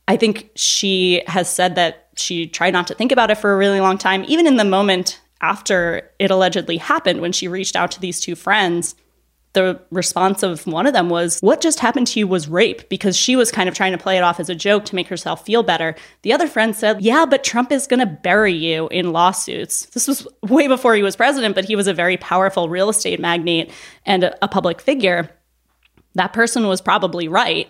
I 0.08 0.18
think 0.18 0.52
she 0.56 1.24
has 1.28 1.50
said 1.50 1.76
that 1.76 2.10
she 2.16 2.48
tried 2.48 2.74
not 2.74 2.88
to 2.88 2.94
think 2.94 3.12
about 3.12 3.32
it 3.32 3.38
for 3.38 3.54
a 3.54 3.58
really 3.58 3.80
long 3.80 3.98
time, 3.98 4.26
even 4.28 4.46
in 4.46 4.58
the 4.58 4.66
moment 4.66 5.22
after 5.42 6.12
it 6.20 6.30
allegedly 6.30 6.78
happened 6.78 7.22
when 7.22 7.32
she 7.32 7.48
reached 7.48 7.76
out 7.76 7.92
to 7.92 8.00
these 8.00 8.20
two 8.20 8.36
friends 8.36 8.96
the 9.53 9.81
response 9.91 10.43
of 10.43 10.65
one 10.65 10.88
of 10.88 10.93
them 10.93 11.10
was, 11.10 11.39
What 11.41 11.62
just 11.62 11.79
happened 11.79 12.08
to 12.08 12.20
you 12.20 12.27
was 12.27 12.48
rape, 12.48 12.88
because 12.89 13.17
she 13.17 13.36
was 13.36 13.51
kind 13.51 13.67
of 13.67 13.75
trying 13.75 13.91
to 13.91 13.98
play 13.98 14.17
it 14.17 14.24
off 14.24 14.39
as 14.39 14.50
a 14.50 14.55
joke 14.55 14.86
to 14.86 14.96
make 14.96 15.08
herself 15.08 15.46
feel 15.46 15.63
better. 15.63 15.96
The 16.22 16.34
other 16.34 16.48
friend 16.48 16.75
said, 16.75 17.01
Yeah, 17.01 17.25
but 17.25 17.43
Trump 17.43 17.72
is 17.72 17.88
going 17.88 18.00
to 18.00 18.05
bury 18.05 18.53
you 18.53 18.88
in 18.89 19.12
lawsuits. 19.12 19.88
This 19.88 20.08
was 20.08 20.27
way 20.43 20.67
before 20.67 20.96
he 20.96 21.03
was 21.03 21.15
president, 21.15 21.55
but 21.55 21.65
he 21.65 21.75
was 21.75 21.88
a 21.88 21.93
very 21.93 22.17
powerful 22.17 22.70
real 22.70 22.89
estate 22.89 23.20
magnate 23.20 23.72
and 24.05 24.24
a, 24.24 24.46
a 24.46 24.48
public 24.48 24.81
figure. 24.81 25.29
That 26.15 26.34
person 26.34 26.67
was 26.67 26.81
probably 26.81 27.27
right 27.27 27.70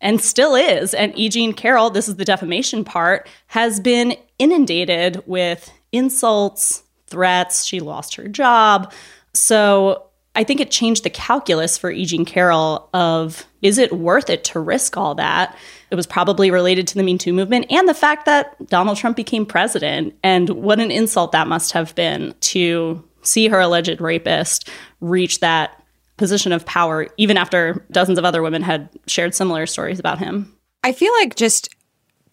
and 0.00 0.20
still 0.20 0.54
is. 0.54 0.92
And 0.92 1.16
E. 1.16 1.28
Jean 1.28 1.52
Carroll, 1.52 1.88
this 1.88 2.08
is 2.08 2.16
the 2.16 2.24
defamation 2.24 2.84
part, 2.84 3.28
has 3.46 3.80
been 3.80 4.16
inundated 4.38 5.22
with 5.26 5.72
insults, 5.92 6.82
threats. 7.06 7.64
She 7.64 7.80
lost 7.80 8.16
her 8.16 8.28
job. 8.28 8.92
So 9.32 10.08
I 10.34 10.44
think 10.44 10.60
it 10.60 10.70
changed 10.70 11.04
the 11.04 11.10
calculus 11.10 11.76
for 11.76 11.90
E. 11.90 12.04
Jean 12.04 12.24
Carroll 12.24 12.88
of 12.94 13.46
is 13.60 13.78
it 13.78 13.92
worth 13.92 14.30
it 14.30 14.44
to 14.44 14.60
risk 14.60 14.96
all 14.96 15.14
that? 15.16 15.56
It 15.90 15.94
was 15.94 16.06
probably 16.06 16.50
related 16.50 16.86
to 16.88 16.94
the 16.94 17.02
Me 17.02 17.18
Too 17.18 17.32
movement 17.32 17.66
and 17.70 17.88
the 17.88 17.94
fact 17.94 18.24
that 18.26 18.66
Donald 18.68 18.96
Trump 18.96 19.16
became 19.16 19.44
president. 19.44 20.14
And 20.22 20.48
what 20.50 20.80
an 20.80 20.90
insult 20.90 21.32
that 21.32 21.48
must 21.48 21.72
have 21.72 21.94
been 21.94 22.34
to 22.40 23.04
see 23.22 23.48
her 23.48 23.60
alleged 23.60 24.00
rapist 24.00 24.68
reach 25.00 25.40
that 25.40 25.82
position 26.16 26.52
of 26.52 26.64
power, 26.66 27.08
even 27.16 27.36
after 27.36 27.86
dozens 27.90 28.18
of 28.18 28.24
other 28.24 28.42
women 28.42 28.62
had 28.62 28.88
shared 29.06 29.34
similar 29.34 29.66
stories 29.66 29.98
about 29.98 30.18
him. 30.18 30.56
I 30.82 30.92
feel 30.92 31.12
like 31.20 31.36
just 31.36 31.68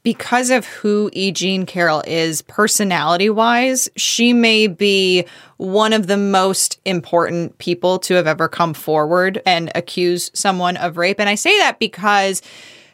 because 0.03 0.49
of 0.49 0.65
who 0.65 1.09
E. 1.13 1.31
Jean 1.31 1.65
Carroll 1.65 2.03
is 2.07 2.41
personality 2.41 3.29
wise, 3.29 3.89
she 3.95 4.33
may 4.33 4.67
be 4.67 5.25
one 5.57 5.93
of 5.93 6.07
the 6.07 6.17
most 6.17 6.79
important 6.85 7.57
people 7.57 7.99
to 7.99 8.13
have 8.13 8.27
ever 8.27 8.47
come 8.47 8.73
forward 8.73 9.41
and 9.45 9.71
accuse 9.75 10.31
someone 10.33 10.77
of 10.77 10.97
rape. 10.97 11.19
And 11.19 11.29
I 11.29 11.35
say 11.35 11.57
that 11.59 11.79
because 11.79 12.41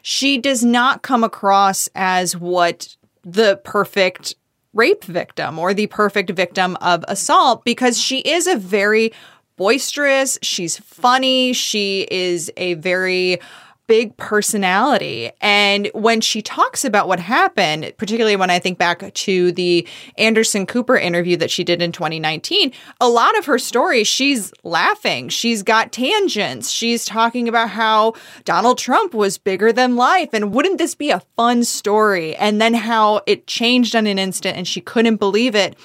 she 0.02 0.38
does 0.38 0.64
not 0.64 1.02
come 1.02 1.24
across 1.24 1.88
as 1.94 2.36
what 2.36 2.96
the 3.22 3.60
perfect 3.64 4.34
rape 4.72 5.04
victim 5.04 5.58
or 5.58 5.74
the 5.74 5.86
perfect 5.86 6.30
victim 6.30 6.76
of 6.80 7.04
assault 7.08 7.64
because 7.64 7.98
she 7.98 8.18
is 8.20 8.46
a 8.46 8.56
very 8.56 9.12
boisterous, 9.56 10.38
she's 10.42 10.76
funny, 10.78 11.52
she 11.52 12.06
is 12.10 12.52
a 12.56 12.74
very 12.74 13.38
big 13.86 14.16
personality. 14.16 15.30
And 15.40 15.90
when 15.94 16.20
she 16.20 16.42
talks 16.42 16.84
about 16.84 17.08
what 17.08 17.20
happened, 17.20 17.92
particularly 17.96 18.36
when 18.36 18.50
I 18.50 18.58
think 18.58 18.78
back 18.78 19.12
to 19.12 19.52
the 19.52 19.86
Anderson 20.18 20.66
Cooper 20.66 20.96
interview 20.96 21.36
that 21.36 21.50
she 21.50 21.64
did 21.64 21.80
in 21.80 21.92
2019, 21.92 22.72
a 23.00 23.08
lot 23.08 23.38
of 23.38 23.46
her 23.46 23.58
story, 23.58 24.04
she's 24.04 24.52
laughing. 24.64 25.28
She's 25.28 25.62
got 25.62 25.92
tangents. 25.92 26.70
She's 26.70 27.04
talking 27.04 27.48
about 27.48 27.70
how 27.70 28.14
Donald 28.44 28.78
Trump 28.78 29.14
was 29.14 29.38
bigger 29.38 29.72
than 29.72 29.96
life. 29.96 30.30
And 30.32 30.52
wouldn't 30.52 30.78
this 30.78 30.94
be 30.94 31.10
a 31.10 31.22
fun 31.36 31.64
story? 31.64 32.34
And 32.36 32.60
then 32.60 32.74
how 32.74 33.22
it 33.26 33.46
changed 33.46 33.94
on 33.94 34.06
an 34.06 34.18
instant 34.18 34.56
and 34.56 34.66
she 34.66 34.80
couldn't 34.80 35.16
believe 35.16 35.54
it 35.54 35.76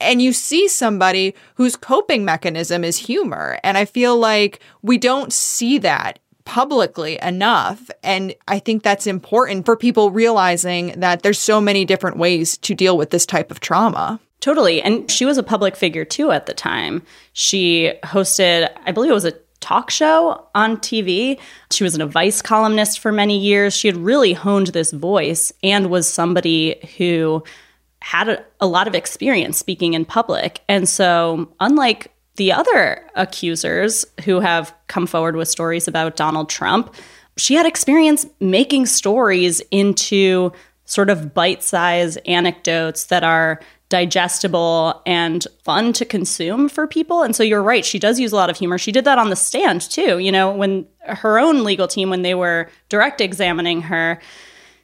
and 0.00 0.22
you 0.22 0.32
see 0.32 0.68
somebody 0.68 1.34
whose 1.56 1.76
coping 1.76 2.24
mechanism 2.24 2.84
is 2.84 2.96
humor. 2.96 3.58
And 3.64 3.76
I 3.76 3.84
feel 3.84 4.16
like 4.16 4.60
we 4.82 4.96
don't 4.96 5.32
see 5.32 5.78
that 5.78 6.20
publicly 6.48 7.18
enough. 7.20 7.90
And 8.02 8.34
I 8.48 8.58
think 8.58 8.82
that's 8.82 9.06
important 9.06 9.66
for 9.66 9.76
people 9.76 10.10
realizing 10.10 10.98
that 10.98 11.22
there's 11.22 11.38
so 11.38 11.60
many 11.60 11.84
different 11.84 12.16
ways 12.16 12.56
to 12.58 12.74
deal 12.74 12.96
with 12.96 13.10
this 13.10 13.26
type 13.26 13.50
of 13.50 13.60
trauma. 13.60 14.18
Totally. 14.40 14.80
And 14.80 15.10
she 15.10 15.26
was 15.26 15.36
a 15.36 15.42
public 15.42 15.76
figure 15.76 16.06
too 16.06 16.30
at 16.30 16.46
the 16.46 16.54
time. 16.54 17.02
She 17.34 17.92
hosted, 18.02 18.70
I 18.86 18.92
believe 18.92 19.10
it 19.10 19.14
was 19.14 19.26
a 19.26 19.34
talk 19.60 19.90
show 19.90 20.46
on 20.54 20.78
TV. 20.78 21.38
She 21.70 21.84
was 21.84 21.94
an 21.94 22.00
advice 22.00 22.40
columnist 22.40 22.98
for 22.98 23.12
many 23.12 23.38
years. 23.38 23.76
She 23.76 23.86
had 23.86 23.98
really 23.98 24.32
honed 24.32 24.68
this 24.68 24.90
voice 24.90 25.52
and 25.62 25.90
was 25.90 26.08
somebody 26.08 26.76
who 26.96 27.44
had 28.00 28.30
a, 28.30 28.42
a 28.58 28.66
lot 28.66 28.88
of 28.88 28.94
experience 28.94 29.58
speaking 29.58 29.92
in 29.92 30.06
public. 30.06 30.62
And 30.66 30.88
so, 30.88 31.52
unlike 31.60 32.10
the 32.38 32.52
other 32.52 33.04
accusers 33.16 34.06
who 34.24 34.40
have 34.40 34.72
come 34.86 35.06
forward 35.06 35.36
with 35.36 35.48
stories 35.48 35.88
about 35.88 36.16
Donald 36.16 36.48
Trump, 36.48 36.94
she 37.36 37.54
had 37.54 37.66
experience 37.66 38.26
making 38.40 38.86
stories 38.86 39.60
into 39.70 40.52
sort 40.84 41.10
of 41.10 41.34
bite 41.34 41.62
sized 41.62 42.18
anecdotes 42.26 43.06
that 43.06 43.22
are 43.22 43.60
digestible 43.88 45.02
and 45.04 45.46
fun 45.64 45.92
to 45.94 46.04
consume 46.04 46.68
for 46.68 46.86
people. 46.86 47.22
And 47.22 47.34
so 47.34 47.42
you're 47.42 47.62
right, 47.62 47.84
she 47.84 47.98
does 47.98 48.20
use 48.20 48.32
a 48.32 48.36
lot 48.36 48.50
of 48.50 48.56
humor. 48.56 48.78
She 48.78 48.92
did 48.92 49.04
that 49.04 49.18
on 49.18 49.30
the 49.30 49.36
stand 49.36 49.82
too. 49.82 50.18
You 50.18 50.30
know, 50.30 50.52
when 50.52 50.86
her 51.06 51.38
own 51.38 51.64
legal 51.64 51.88
team, 51.88 52.08
when 52.08 52.22
they 52.22 52.34
were 52.34 52.70
direct 52.88 53.20
examining 53.20 53.82
her, 53.82 54.20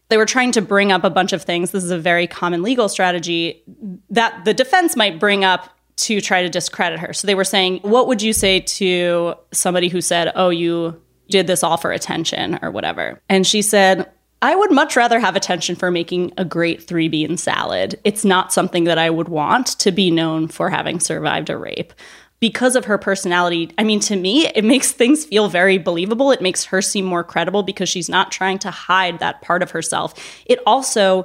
they 0.08 0.16
were 0.16 0.26
trying 0.26 0.52
to 0.52 0.62
bring 0.62 0.90
up 0.90 1.04
a 1.04 1.10
bunch 1.10 1.32
of 1.32 1.42
things. 1.42 1.70
This 1.70 1.84
is 1.84 1.90
a 1.90 1.98
very 1.98 2.26
common 2.26 2.62
legal 2.62 2.88
strategy 2.88 3.62
that 4.10 4.44
the 4.44 4.54
defense 4.54 4.96
might 4.96 5.20
bring 5.20 5.44
up 5.44 5.73
to 5.96 6.20
try 6.20 6.42
to 6.42 6.48
discredit 6.48 6.98
her. 6.98 7.12
So 7.12 7.26
they 7.26 7.34
were 7.34 7.44
saying, 7.44 7.80
What 7.82 8.08
would 8.08 8.22
you 8.22 8.32
say 8.32 8.60
to 8.60 9.34
somebody 9.52 9.88
who 9.88 10.00
said, 10.00 10.32
Oh, 10.34 10.50
you 10.50 11.00
did 11.28 11.46
this 11.46 11.62
all 11.62 11.76
for 11.76 11.92
attention 11.92 12.58
or 12.62 12.70
whatever? 12.70 13.20
And 13.28 13.46
she 13.46 13.62
said, 13.62 14.10
I 14.42 14.54
would 14.54 14.72
much 14.72 14.94
rather 14.94 15.18
have 15.20 15.36
attention 15.36 15.74
for 15.74 15.90
making 15.90 16.32
a 16.36 16.44
great 16.44 16.82
three 16.82 17.08
bean 17.08 17.38
salad. 17.38 17.98
It's 18.04 18.26
not 18.26 18.52
something 18.52 18.84
that 18.84 18.98
I 18.98 19.08
would 19.08 19.28
want 19.28 19.68
to 19.78 19.90
be 19.90 20.10
known 20.10 20.48
for 20.48 20.68
having 20.68 21.00
survived 21.00 21.48
a 21.48 21.56
rape. 21.56 21.94
Because 22.40 22.76
of 22.76 22.84
her 22.84 22.98
personality, 22.98 23.72
I 23.78 23.84
mean, 23.84 24.00
to 24.00 24.16
me, 24.16 24.46
it 24.48 24.64
makes 24.64 24.92
things 24.92 25.24
feel 25.24 25.48
very 25.48 25.78
believable. 25.78 26.30
It 26.30 26.42
makes 26.42 26.64
her 26.64 26.82
seem 26.82 27.06
more 27.06 27.24
credible 27.24 27.62
because 27.62 27.88
she's 27.88 28.10
not 28.10 28.30
trying 28.30 28.58
to 28.58 28.70
hide 28.70 29.18
that 29.20 29.40
part 29.40 29.62
of 29.62 29.70
herself. 29.70 30.12
It 30.44 30.58
also 30.66 31.24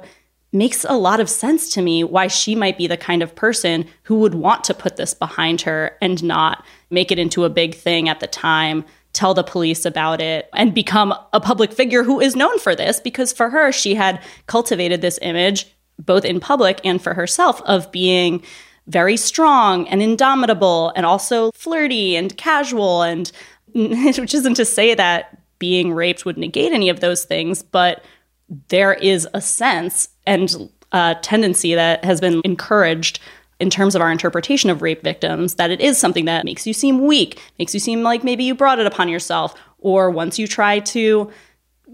makes 0.52 0.84
a 0.84 0.96
lot 0.96 1.20
of 1.20 1.30
sense 1.30 1.72
to 1.74 1.82
me 1.82 2.02
why 2.02 2.26
she 2.26 2.54
might 2.54 2.76
be 2.76 2.86
the 2.86 2.96
kind 2.96 3.22
of 3.22 3.34
person 3.34 3.86
who 4.04 4.16
would 4.18 4.34
want 4.34 4.64
to 4.64 4.74
put 4.74 4.96
this 4.96 5.14
behind 5.14 5.60
her 5.60 5.96
and 6.00 6.22
not 6.24 6.64
make 6.90 7.12
it 7.12 7.18
into 7.18 7.44
a 7.44 7.50
big 7.50 7.74
thing 7.74 8.08
at 8.08 8.20
the 8.20 8.26
time, 8.26 8.84
tell 9.12 9.32
the 9.32 9.44
police 9.44 9.84
about 9.84 10.20
it, 10.20 10.48
and 10.54 10.74
become 10.74 11.14
a 11.32 11.40
public 11.40 11.72
figure 11.72 12.02
who 12.02 12.20
is 12.20 12.34
known 12.34 12.58
for 12.58 12.74
this. 12.74 12.98
Because 12.98 13.32
for 13.32 13.50
her, 13.50 13.70
she 13.70 13.94
had 13.94 14.20
cultivated 14.46 15.00
this 15.00 15.18
image, 15.22 15.66
both 15.98 16.24
in 16.24 16.40
public 16.40 16.80
and 16.84 17.00
for 17.00 17.14
herself, 17.14 17.62
of 17.62 17.92
being 17.92 18.42
very 18.88 19.16
strong 19.16 19.86
and 19.88 20.02
indomitable 20.02 20.92
and 20.96 21.06
also 21.06 21.52
flirty 21.52 22.16
and 22.16 22.36
casual. 22.36 23.02
And 23.02 23.30
which 23.72 24.34
isn't 24.34 24.54
to 24.54 24.64
say 24.64 24.94
that 24.94 25.38
being 25.60 25.92
raped 25.92 26.24
would 26.24 26.38
negate 26.38 26.72
any 26.72 26.88
of 26.88 26.98
those 26.98 27.24
things 27.24 27.62
but 27.62 28.02
there 28.68 28.94
is 28.94 29.28
a 29.32 29.40
sense 29.40 30.08
and 30.30 30.70
a 30.92 31.16
tendency 31.20 31.74
that 31.74 32.04
has 32.04 32.20
been 32.20 32.40
encouraged 32.44 33.18
in 33.58 33.68
terms 33.68 33.94
of 33.94 34.00
our 34.00 34.10
interpretation 34.10 34.70
of 34.70 34.80
rape 34.80 35.02
victims 35.02 35.56
that 35.56 35.70
it 35.70 35.80
is 35.80 35.98
something 35.98 36.24
that 36.24 36.46
makes 36.46 36.66
you 36.66 36.72
seem 36.72 37.04
weak, 37.04 37.38
makes 37.58 37.74
you 37.74 37.80
seem 37.80 38.02
like 38.02 38.24
maybe 38.24 38.44
you 38.44 38.54
brought 38.54 38.78
it 38.78 38.86
upon 38.86 39.08
yourself, 39.08 39.54
or 39.80 40.10
once 40.10 40.38
you 40.38 40.46
try 40.46 40.78
to 40.78 41.30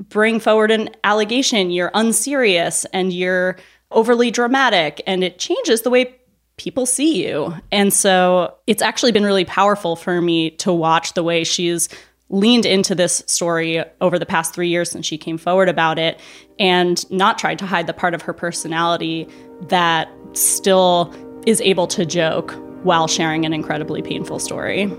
bring 0.09 0.39
forward 0.39 0.71
an 0.71 0.91
allegation, 1.03 1.71
you're 1.71 1.91
unserious 1.95 2.85
and 2.93 3.13
you're 3.13 3.57
overly 3.91 4.31
dramatic, 4.31 5.03
and 5.07 5.25
it 5.25 5.39
changes 5.39 5.83
the 5.83 5.91
way 5.91 6.15
people 6.57 6.87
see 6.87 7.27
you. 7.27 7.55
And 7.73 7.93
so 7.93 8.55
it's 8.67 8.83
actually 8.83 9.13
been 9.13 9.25
really 9.25 9.45
powerful 9.45 9.97
for 9.97 10.21
me 10.21 10.51
to 10.51 10.73
watch 10.73 11.15
the 11.15 11.23
way 11.23 11.45
she's 11.45 11.89
leaned 12.29 12.67
into 12.67 12.95
this 12.95 13.23
story 13.27 13.85
over 14.01 14.19
the 14.19 14.27
past 14.27 14.53
three 14.53 14.69
years 14.69 14.91
since 14.91 15.07
she 15.07 15.17
came 15.17 15.39
forward 15.39 15.69
about 15.69 15.99
it 15.99 16.21
and 16.59 17.09
not 17.11 17.39
tried 17.39 17.59
to 17.59 17.67
hide 17.67 17.87
the 17.87 17.93
part 17.93 18.15
of 18.15 18.23
her 18.23 18.33
personality 18.33 19.29
that 19.69 20.09
still 20.33 21.15
is 21.47 21.61
able 21.61 21.87
to 21.87 22.05
joke 22.05 22.53
while 22.83 23.07
sharing 23.07 23.45
an 23.45 23.53
incredibly 23.53 24.03
painful 24.03 24.39
story. 24.39 24.93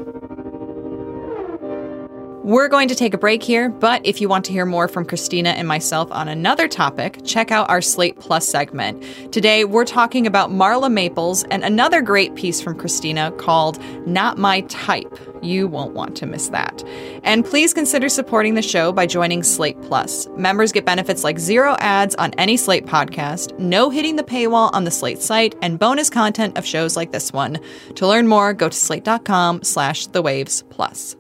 We're 2.47 2.69
going 2.69 2.87
to 2.87 2.95
take 2.95 3.13
a 3.13 3.17
break 3.17 3.43
here, 3.43 3.67
but 3.67 4.05
if 4.05 4.21
you 4.21 4.29
want 4.29 4.45
to 4.45 4.53
hear 4.53 4.65
more 4.65 4.87
from 4.87 5.03
Christina 5.03 5.49
and 5.49 5.67
myself 5.67 6.09
on 6.13 6.29
another 6.29 6.69
topic, 6.69 7.19
check 7.25 7.51
out 7.51 7.69
our 7.69 7.81
Slate 7.81 8.17
Plus 8.21 8.47
segment. 8.47 9.03
Today, 9.33 9.65
we're 9.65 9.83
talking 9.83 10.25
about 10.25 10.49
Marla 10.49 10.89
Maples 10.89 11.43
and 11.51 11.61
another 11.61 12.01
great 12.01 12.35
piece 12.35 12.61
from 12.61 12.79
Christina 12.79 13.33
called 13.33 13.83
Not 14.07 14.37
My 14.37 14.61
Type. 14.61 15.19
You 15.41 15.67
won't 15.67 15.93
want 15.93 16.15
to 16.15 16.25
miss 16.25 16.47
that. 16.47 16.85
And 17.23 17.43
please 17.43 17.73
consider 17.73 18.07
supporting 18.07 18.53
the 18.53 18.61
show 18.61 18.93
by 18.93 19.07
joining 19.07 19.43
Slate 19.43 19.81
Plus. 19.81 20.29
Members 20.37 20.71
get 20.71 20.85
benefits 20.85 21.25
like 21.25 21.39
zero 21.39 21.75
ads 21.79 22.15
on 22.15 22.33
any 22.35 22.55
Slate 22.55 22.85
podcast, 22.85 23.59
no 23.59 23.89
hitting 23.89 24.15
the 24.15 24.23
paywall 24.23 24.69
on 24.71 24.85
the 24.85 24.91
Slate 24.91 25.21
site, 25.21 25.53
and 25.61 25.77
bonus 25.77 26.09
content 26.09 26.57
of 26.57 26.65
shows 26.65 26.95
like 26.95 27.11
this 27.11 27.33
one. 27.33 27.59
To 27.95 28.07
learn 28.07 28.25
more, 28.25 28.53
go 28.53 28.69
to 28.69 28.77
slate.com 28.77 29.63
slash 29.63 30.07
the 30.07 30.21
waves 30.21 30.63
plus. 30.69 31.17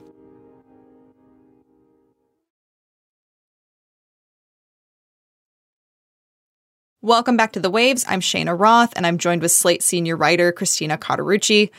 Welcome 7.03 7.37
back 7.37 7.51
to 7.51 7.59
The 7.59 7.69
Waves. 7.69 8.03
I'm 8.07 8.21
Cheyna 8.21 8.55
Roth, 8.55 8.91
and 8.95 9.05
I'm 9.05 9.19
joined 9.19 9.43
with 9.43 9.51
Slate 9.51 9.83
senior 9.83 10.17
writer 10.17 10.51
Christina 10.51 10.97
Cauterucci. 10.97 11.69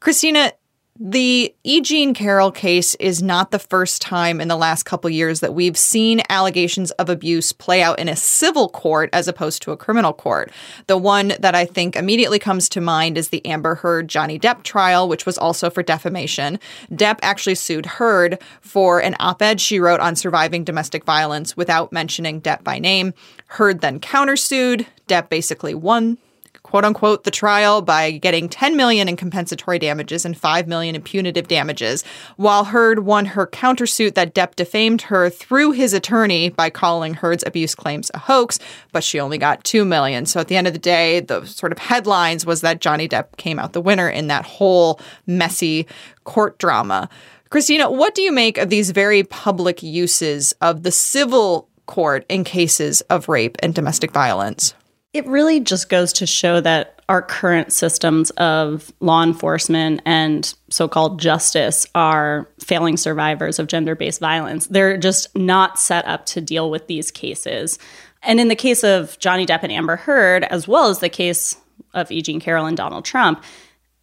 Christina, 0.00 0.52
the 0.98 1.54
E. 1.62 1.80
Jean 1.80 2.14
Carroll 2.14 2.50
case 2.50 2.94
is 2.96 3.22
not 3.22 3.50
the 3.50 3.58
first 3.58 4.00
time 4.00 4.40
in 4.40 4.48
the 4.48 4.56
last 4.56 4.84
couple 4.84 5.10
years 5.10 5.40
that 5.40 5.54
we've 5.54 5.76
seen 5.76 6.22
allegations 6.30 6.90
of 6.92 7.10
abuse 7.10 7.52
play 7.52 7.82
out 7.82 7.98
in 7.98 8.08
a 8.08 8.16
civil 8.16 8.68
court 8.70 9.10
as 9.12 9.28
opposed 9.28 9.62
to 9.62 9.72
a 9.72 9.76
criminal 9.76 10.12
court. 10.12 10.50
The 10.86 10.96
one 10.96 11.34
that 11.40 11.54
I 11.54 11.66
think 11.66 11.96
immediately 11.96 12.38
comes 12.38 12.68
to 12.70 12.80
mind 12.80 13.18
is 13.18 13.28
the 13.28 13.44
Amber 13.44 13.74
Heard 13.74 14.08
Johnny 14.08 14.38
Depp 14.38 14.62
trial, 14.62 15.08
which 15.08 15.26
was 15.26 15.36
also 15.36 15.68
for 15.68 15.82
defamation. 15.82 16.58
Depp 16.90 17.18
actually 17.20 17.56
sued 17.56 17.86
Heard 17.86 18.38
for 18.60 19.00
an 19.00 19.16
op 19.20 19.42
ed 19.42 19.60
she 19.60 19.78
wrote 19.78 20.00
on 20.00 20.16
surviving 20.16 20.64
domestic 20.64 21.04
violence 21.04 21.56
without 21.56 21.92
mentioning 21.92 22.40
Depp 22.40 22.64
by 22.64 22.78
name. 22.78 23.12
Heard 23.48 23.80
then 23.80 24.00
countersued. 24.00 24.86
Depp 25.08 25.28
basically 25.28 25.74
won 25.74 26.18
quote 26.66 26.84
unquote 26.84 27.22
the 27.22 27.30
trial 27.30 27.80
by 27.80 28.10
getting 28.10 28.48
10 28.48 28.76
million 28.76 29.08
in 29.08 29.16
compensatory 29.16 29.78
damages 29.78 30.24
and 30.24 30.36
5 30.36 30.66
million 30.66 30.96
in 30.96 31.02
punitive 31.02 31.46
damages, 31.46 32.02
while 32.34 32.64
Heard 32.64 33.00
won 33.00 33.24
her 33.24 33.46
countersuit 33.46 34.14
that 34.14 34.34
Depp 34.34 34.56
defamed 34.56 35.02
her 35.02 35.30
through 35.30 35.70
his 35.72 35.92
attorney 35.92 36.48
by 36.48 36.68
calling 36.68 37.14
Heard's 37.14 37.44
abuse 37.46 37.76
claims 37.76 38.10
a 38.14 38.18
hoax, 38.18 38.58
but 38.90 39.04
she 39.04 39.20
only 39.20 39.38
got 39.38 39.62
2 39.62 39.84
million. 39.84 40.26
So 40.26 40.40
at 40.40 40.48
the 40.48 40.56
end 40.56 40.66
of 40.66 40.72
the 40.72 40.80
day, 40.80 41.20
the 41.20 41.44
sort 41.44 41.70
of 41.70 41.78
headlines 41.78 42.44
was 42.44 42.62
that 42.62 42.80
Johnny 42.80 43.08
Depp 43.08 43.36
came 43.36 43.60
out 43.60 43.72
the 43.72 43.80
winner 43.80 44.08
in 44.08 44.26
that 44.26 44.44
whole 44.44 45.00
messy 45.24 45.86
court 46.24 46.58
drama. 46.58 47.08
Christina, 47.48 47.88
what 47.88 48.16
do 48.16 48.22
you 48.22 48.32
make 48.32 48.58
of 48.58 48.70
these 48.70 48.90
very 48.90 49.22
public 49.22 49.84
uses 49.84 50.50
of 50.60 50.82
the 50.82 50.90
civil 50.90 51.68
court 51.86 52.26
in 52.28 52.44
cases 52.44 53.00
of 53.02 53.28
rape 53.28 53.56
and 53.62 53.74
domestic 53.74 54.10
violence. 54.10 54.74
It 55.16 55.26
really 55.26 55.60
just 55.60 55.88
goes 55.88 56.12
to 56.14 56.26
show 56.26 56.60
that 56.60 57.00
our 57.08 57.22
current 57.22 57.72
systems 57.72 58.28
of 58.32 58.92
law 59.00 59.22
enforcement 59.22 60.02
and 60.04 60.54
so 60.68 60.88
called 60.88 61.18
justice 61.18 61.86
are 61.94 62.46
failing 62.60 62.98
survivors 62.98 63.58
of 63.58 63.66
gender 63.66 63.94
based 63.94 64.20
violence. 64.20 64.66
They're 64.66 64.98
just 64.98 65.34
not 65.34 65.78
set 65.78 66.06
up 66.06 66.26
to 66.26 66.42
deal 66.42 66.70
with 66.70 66.86
these 66.86 67.10
cases. 67.10 67.78
And 68.22 68.38
in 68.38 68.48
the 68.48 68.54
case 68.54 68.84
of 68.84 69.18
Johnny 69.18 69.46
Depp 69.46 69.62
and 69.62 69.72
Amber 69.72 69.96
Heard, 69.96 70.44
as 70.44 70.68
well 70.68 70.90
as 70.90 70.98
the 70.98 71.08
case 71.08 71.56
of 71.94 72.12
E. 72.12 72.20
Jean 72.20 72.38
Carroll 72.38 72.66
and 72.66 72.76
Donald 72.76 73.06
Trump, 73.06 73.42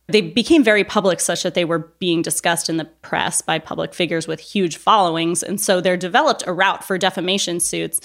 they 0.08 0.22
became 0.22 0.64
very 0.64 0.84
public 0.84 1.20
such 1.20 1.44
that 1.44 1.54
they 1.54 1.64
were 1.64 1.94
being 2.00 2.24
discussed 2.24 2.70
in 2.70 2.78
the 2.78 2.86
press 2.86 3.42
by 3.42 3.60
public 3.60 3.94
figures 3.94 4.28
with 4.28 4.40
huge 4.40 4.78
followings. 4.78 5.44
And 5.44 5.62
so 5.62 5.80
there 5.80 5.96
developed 5.96 6.44
a 6.48 6.54
route 6.54 6.84
for 6.84 6.98
defamation 6.98 7.60
suits 7.60 8.02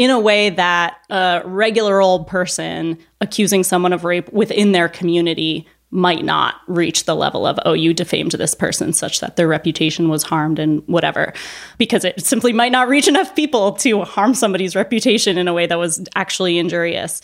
in 0.00 0.08
a 0.08 0.18
way 0.18 0.48
that 0.48 0.96
a 1.10 1.42
regular 1.44 2.00
old 2.00 2.26
person 2.26 2.96
accusing 3.20 3.62
someone 3.62 3.92
of 3.92 4.02
rape 4.02 4.32
within 4.32 4.72
their 4.72 4.88
community 4.88 5.68
might 5.90 6.24
not 6.24 6.54
reach 6.66 7.04
the 7.04 7.14
level 7.14 7.44
of, 7.44 7.58
oh, 7.66 7.74
you 7.74 7.92
defamed 7.92 8.32
this 8.32 8.54
person 8.54 8.94
such 8.94 9.20
that 9.20 9.36
their 9.36 9.46
reputation 9.46 10.08
was 10.08 10.22
harmed 10.22 10.58
and 10.58 10.82
whatever, 10.88 11.34
because 11.76 12.02
it 12.02 12.18
simply 12.24 12.50
might 12.50 12.72
not 12.72 12.88
reach 12.88 13.08
enough 13.08 13.36
people 13.36 13.72
to 13.72 14.00
harm 14.00 14.32
somebody's 14.32 14.74
reputation 14.74 15.36
in 15.36 15.48
a 15.48 15.52
way 15.52 15.66
that 15.66 15.78
was 15.78 16.02
actually 16.16 16.56
injurious. 16.56 17.20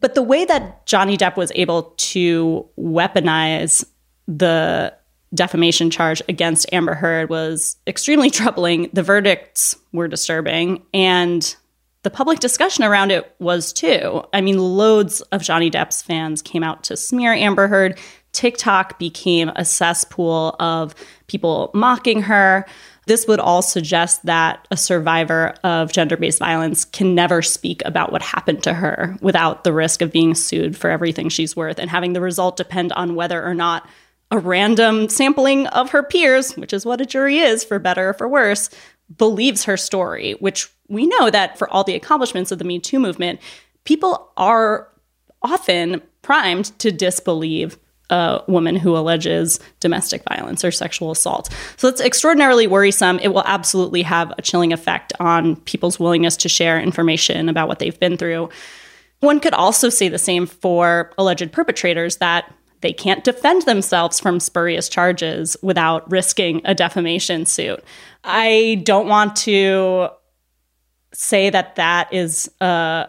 But 0.00 0.14
the 0.14 0.22
way 0.22 0.44
that 0.44 0.84
Johnny 0.84 1.16
Depp 1.16 1.38
was 1.38 1.50
able 1.54 1.94
to 1.96 2.68
weaponize 2.78 3.82
the 4.28 4.92
defamation 5.32 5.88
charge 5.88 6.20
against 6.28 6.70
Amber 6.70 6.92
Heard 6.92 7.30
was 7.30 7.76
extremely 7.86 8.28
troubling. 8.28 8.90
The 8.92 9.02
verdicts 9.02 9.74
were 9.94 10.06
disturbing, 10.06 10.82
and 10.92 11.56
the 12.02 12.10
public 12.10 12.40
discussion 12.40 12.84
around 12.84 13.10
it 13.10 13.34
was 13.38 13.72
too. 13.72 14.22
I 14.32 14.40
mean, 14.40 14.58
loads 14.58 15.20
of 15.32 15.42
Johnny 15.42 15.70
Depp's 15.70 16.00
fans 16.00 16.40
came 16.40 16.62
out 16.62 16.82
to 16.84 16.96
smear 16.96 17.32
Amber 17.32 17.68
Heard. 17.68 17.98
TikTok 18.32 18.98
became 18.98 19.50
a 19.56 19.64
cesspool 19.64 20.56
of 20.60 20.94
people 21.26 21.70
mocking 21.74 22.22
her. 22.22 22.64
This 23.06 23.26
would 23.26 23.40
all 23.40 23.60
suggest 23.60 24.24
that 24.24 24.66
a 24.70 24.76
survivor 24.76 25.54
of 25.64 25.92
gender 25.92 26.16
based 26.16 26.38
violence 26.38 26.84
can 26.84 27.14
never 27.14 27.42
speak 27.42 27.82
about 27.84 28.12
what 28.12 28.22
happened 28.22 28.62
to 28.62 28.72
her 28.72 29.16
without 29.20 29.64
the 29.64 29.72
risk 29.72 30.00
of 30.00 30.12
being 30.12 30.34
sued 30.34 30.76
for 30.76 30.90
everything 30.90 31.28
she's 31.28 31.56
worth 31.56 31.78
and 31.78 31.90
having 31.90 32.12
the 32.12 32.20
result 32.20 32.56
depend 32.56 32.92
on 32.92 33.14
whether 33.14 33.44
or 33.44 33.54
not 33.54 33.88
a 34.30 34.38
random 34.38 35.08
sampling 35.08 35.66
of 35.68 35.90
her 35.90 36.04
peers, 36.04 36.56
which 36.56 36.72
is 36.72 36.86
what 36.86 37.00
a 37.00 37.06
jury 37.06 37.38
is 37.38 37.64
for 37.64 37.80
better 37.80 38.10
or 38.10 38.14
for 38.14 38.28
worse, 38.28 38.70
believes 39.18 39.64
her 39.64 39.76
story, 39.76 40.34
which 40.38 40.70
we 40.90 41.06
know 41.06 41.30
that 41.30 41.56
for 41.56 41.70
all 41.70 41.84
the 41.84 41.94
accomplishments 41.94 42.52
of 42.52 42.58
the 42.58 42.64
Me 42.64 42.78
Too 42.78 42.98
movement, 42.98 43.40
people 43.84 44.30
are 44.36 44.88
often 45.42 46.02
primed 46.20 46.78
to 46.80 46.92
disbelieve 46.92 47.78
a 48.10 48.42
woman 48.48 48.74
who 48.76 48.96
alleges 48.96 49.60
domestic 49.78 50.22
violence 50.28 50.64
or 50.64 50.72
sexual 50.72 51.12
assault. 51.12 51.48
So 51.76 51.88
it's 51.88 52.00
extraordinarily 52.00 52.66
worrisome. 52.66 53.20
It 53.20 53.28
will 53.28 53.44
absolutely 53.46 54.02
have 54.02 54.32
a 54.36 54.42
chilling 54.42 54.72
effect 54.72 55.12
on 55.20 55.56
people's 55.56 56.00
willingness 56.00 56.36
to 56.38 56.48
share 56.48 56.80
information 56.80 57.48
about 57.48 57.68
what 57.68 57.78
they've 57.78 57.98
been 57.98 58.16
through. 58.16 58.50
One 59.20 59.38
could 59.38 59.54
also 59.54 59.88
say 59.88 60.08
the 60.08 60.18
same 60.18 60.46
for 60.46 61.12
alleged 61.18 61.52
perpetrators 61.52 62.16
that 62.16 62.52
they 62.80 62.92
can't 62.92 63.22
defend 63.22 63.62
themselves 63.62 64.18
from 64.18 64.40
spurious 64.40 64.88
charges 64.88 65.56
without 65.62 66.10
risking 66.10 66.62
a 66.64 66.74
defamation 66.74 67.46
suit. 67.46 67.84
I 68.24 68.82
don't 68.84 69.06
want 69.06 69.36
to 69.36 70.08
say 71.12 71.50
that 71.50 71.76
that 71.76 72.12
is 72.12 72.50
a 72.60 73.08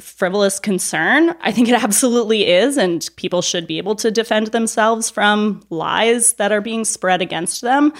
frivolous 0.00 0.58
concern. 0.58 1.34
I 1.40 1.52
think 1.52 1.68
it 1.68 1.74
absolutely 1.82 2.46
is, 2.46 2.76
and 2.76 3.08
people 3.16 3.42
should 3.42 3.66
be 3.66 3.78
able 3.78 3.96
to 3.96 4.10
defend 4.10 4.48
themselves 4.48 5.10
from 5.10 5.62
lies 5.70 6.34
that 6.34 6.52
are 6.52 6.60
being 6.60 6.84
spread 6.84 7.22
against 7.22 7.62
them. 7.62 7.92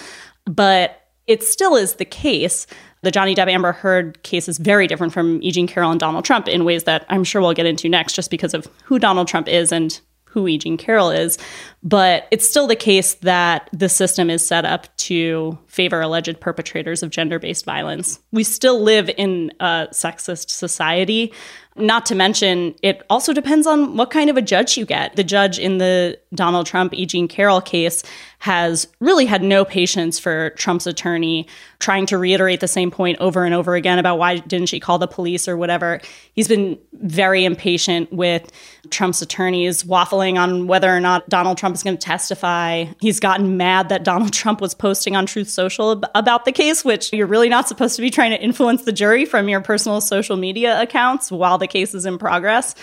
But 0.45 0.99
it 1.27 1.43
still 1.43 1.75
is 1.75 1.95
the 1.95 2.05
case. 2.05 2.67
The 3.01 3.11
Johnny 3.11 3.35
Depp 3.35 3.49
Amber 3.49 3.73
Heard 3.73 4.21
case 4.23 4.47
is 4.47 4.57
very 4.57 4.87
different 4.87 5.13
from 5.13 5.41
E. 5.41 5.51
Jean 5.51 5.67
Carroll 5.67 5.91
and 5.91 5.99
Donald 5.99 6.25
Trump 6.25 6.47
in 6.47 6.65
ways 6.65 6.85
that 6.85 7.05
I'm 7.09 7.23
sure 7.23 7.41
we'll 7.41 7.53
get 7.53 7.65
into 7.65 7.89
next, 7.89 8.13
just 8.13 8.31
because 8.31 8.53
of 8.53 8.67
who 8.83 8.99
Donald 8.99 9.27
Trump 9.27 9.47
is 9.47 9.71
and 9.71 9.99
who 10.25 10.47
E. 10.47 10.57
Jean 10.57 10.77
Carroll 10.77 11.11
is. 11.11 11.37
But 11.83 12.27
it's 12.31 12.47
still 12.47 12.65
the 12.65 12.77
case 12.77 13.15
that 13.15 13.69
the 13.73 13.89
system 13.89 14.29
is 14.29 14.45
set 14.45 14.63
up 14.63 14.95
to 14.97 15.57
favor 15.67 15.99
alleged 15.99 16.39
perpetrators 16.39 17.03
of 17.03 17.09
gender 17.09 17.39
based 17.39 17.65
violence. 17.65 18.21
We 18.31 18.43
still 18.45 18.81
live 18.81 19.09
in 19.17 19.51
a 19.59 19.87
sexist 19.91 20.49
society. 20.49 21.33
Not 21.75 22.05
to 22.05 22.15
mention, 22.15 22.75
it 22.83 23.01
also 23.09 23.33
depends 23.33 23.65
on 23.65 23.97
what 23.97 24.11
kind 24.11 24.29
of 24.29 24.37
a 24.37 24.43
judge 24.43 24.77
you 24.77 24.85
get. 24.85 25.15
The 25.15 25.23
judge 25.23 25.57
in 25.57 25.79
the 25.79 26.19
Donald 26.35 26.67
Trump, 26.67 26.93
E. 26.93 27.07
Jean 27.07 27.27
Carroll 27.27 27.61
case 27.61 28.03
has 28.39 28.87
really 28.99 29.25
had 29.25 29.41
no 29.41 29.65
patience 29.65 30.19
for 30.19 30.51
Trump's 30.51 30.85
attorney 30.85 31.47
trying 31.79 32.05
to 32.05 32.17
reiterate 32.17 32.59
the 32.59 32.67
same 32.67 32.91
point 32.91 33.17
over 33.19 33.43
and 33.43 33.55
over 33.55 33.73
again 33.73 33.97
about 33.97 34.19
why 34.19 34.37
didn't 34.37 34.67
she 34.67 34.79
call 34.79 34.99
the 34.99 35.07
police 35.07 35.47
or 35.47 35.57
whatever. 35.57 35.99
He's 36.33 36.47
been 36.47 36.77
very 36.93 37.43
impatient 37.43 38.13
with 38.13 38.51
Trump's 38.91 39.23
attorneys 39.23 39.83
waffling 39.83 40.37
on 40.37 40.67
whether 40.67 40.95
or 40.95 40.99
not 40.99 41.27
Donald 41.27 41.57
Trump 41.57 41.72
is 41.75 41.83
going 41.83 41.97
to 41.97 42.05
testify. 42.05 42.85
He's 42.99 43.19
gotten 43.19 43.57
mad 43.57 43.89
that 43.89 44.03
Donald 44.03 44.33
Trump 44.33 44.61
was 44.61 44.73
posting 44.73 45.15
on 45.15 45.25
Truth 45.25 45.49
Social 45.49 46.01
about 46.15 46.45
the 46.45 46.51
case, 46.51 46.83
which 46.83 47.11
you're 47.13 47.27
really 47.27 47.49
not 47.49 47.67
supposed 47.67 47.95
to 47.95 48.01
be 48.01 48.09
trying 48.09 48.31
to 48.31 48.41
influence 48.41 48.83
the 48.83 48.91
jury 48.91 49.25
from 49.25 49.49
your 49.49 49.61
personal 49.61 50.01
social 50.01 50.37
media 50.37 50.81
accounts 50.81 51.31
while 51.31 51.57
the 51.57 51.67
case 51.67 51.93
is 51.93 52.05
in 52.05 52.17
progress. 52.17 52.75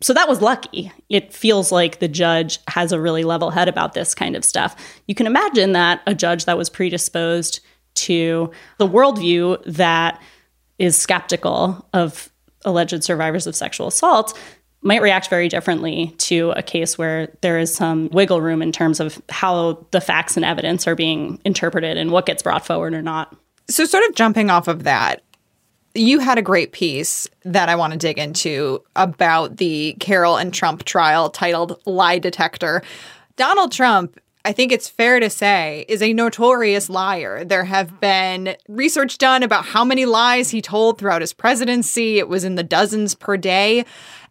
So 0.00 0.12
that 0.14 0.28
was 0.28 0.42
lucky. 0.42 0.92
It 1.08 1.32
feels 1.32 1.70
like 1.70 2.00
the 2.00 2.08
judge 2.08 2.58
has 2.68 2.90
a 2.90 3.00
really 3.00 3.22
level 3.22 3.50
head 3.50 3.68
about 3.68 3.94
this 3.94 4.14
kind 4.14 4.34
of 4.34 4.44
stuff. 4.44 4.74
You 5.06 5.14
can 5.14 5.26
imagine 5.26 5.72
that 5.72 6.02
a 6.06 6.14
judge 6.14 6.44
that 6.46 6.58
was 6.58 6.68
predisposed 6.68 7.60
to 7.94 8.50
the 8.78 8.88
worldview 8.88 9.62
that 9.64 10.20
is 10.78 10.96
skeptical 10.96 11.86
of 11.92 12.30
alleged 12.64 13.04
survivors 13.04 13.46
of 13.46 13.54
sexual 13.54 13.86
assault 13.86 14.36
might 14.82 15.02
react 15.02 15.28
very 15.28 15.48
differently 15.48 16.14
to 16.18 16.50
a 16.56 16.62
case 16.62 16.98
where 16.98 17.28
there 17.40 17.58
is 17.58 17.74
some 17.74 18.08
wiggle 18.12 18.40
room 18.40 18.62
in 18.62 18.72
terms 18.72 19.00
of 19.00 19.22
how 19.28 19.84
the 19.92 20.00
facts 20.00 20.36
and 20.36 20.44
evidence 20.44 20.86
are 20.86 20.96
being 20.96 21.40
interpreted 21.44 21.96
and 21.96 22.10
what 22.10 22.26
gets 22.26 22.42
brought 22.42 22.66
forward 22.66 22.92
or 22.92 23.02
not. 23.02 23.34
So, 23.68 23.84
sort 23.84 24.04
of 24.08 24.14
jumping 24.14 24.50
off 24.50 24.68
of 24.68 24.82
that, 24.82 25.22
you 25.94 26.18
had 26.18 26.38
a 26.38 26.42
great 26.42 26.72
piece 26.72 27.28
that 27.44 27.68
I 27.68 27.76
want 27.76 27.92
to 27.92 27.98
dig 27.98 28.18
into 28.18 28.82
about 28.96 29.58
the 29.58 29.96
Carroll 30.00 30.36
and 30.36 30.52
Trump 30.52 30.84
trial 30.84 31.30
titled 31.30 31.80
Lie 31.86 32.18
Detector. 32.18 32.82
Donald 33.36 33.72
Trump, 33.72 34.18
I 34.44 34.52
think 34.52 34.72
it's 34.72 34.88
fair 34.88 35.20
to 35.20 35.30
say, 35.30 35.84
is 35.88 36.02
a 36.02 36.12
notorious 36.12 36.88
liar. 36.88 37.44
There 37.44 37.64
have 37.64 38.00
been 38.00 38.56
research 38.68 39.18
done 39.18 39.42
about 39.42 39.64
how 39.64 39.84
many 39.84 40.06
lies 40.06 40.50
he 40.50 40.60
told 40.60 40.98
throughout 40.98 41.20
his 41.20 41.32
presidency. 41.32 42.18
It 42.18 42.28
was 42.28 42.42
in 42.42 42.56
the 42.56 42.62
dozens 42.64 43.14
per 43.14 43.36
day. 43.36 43.84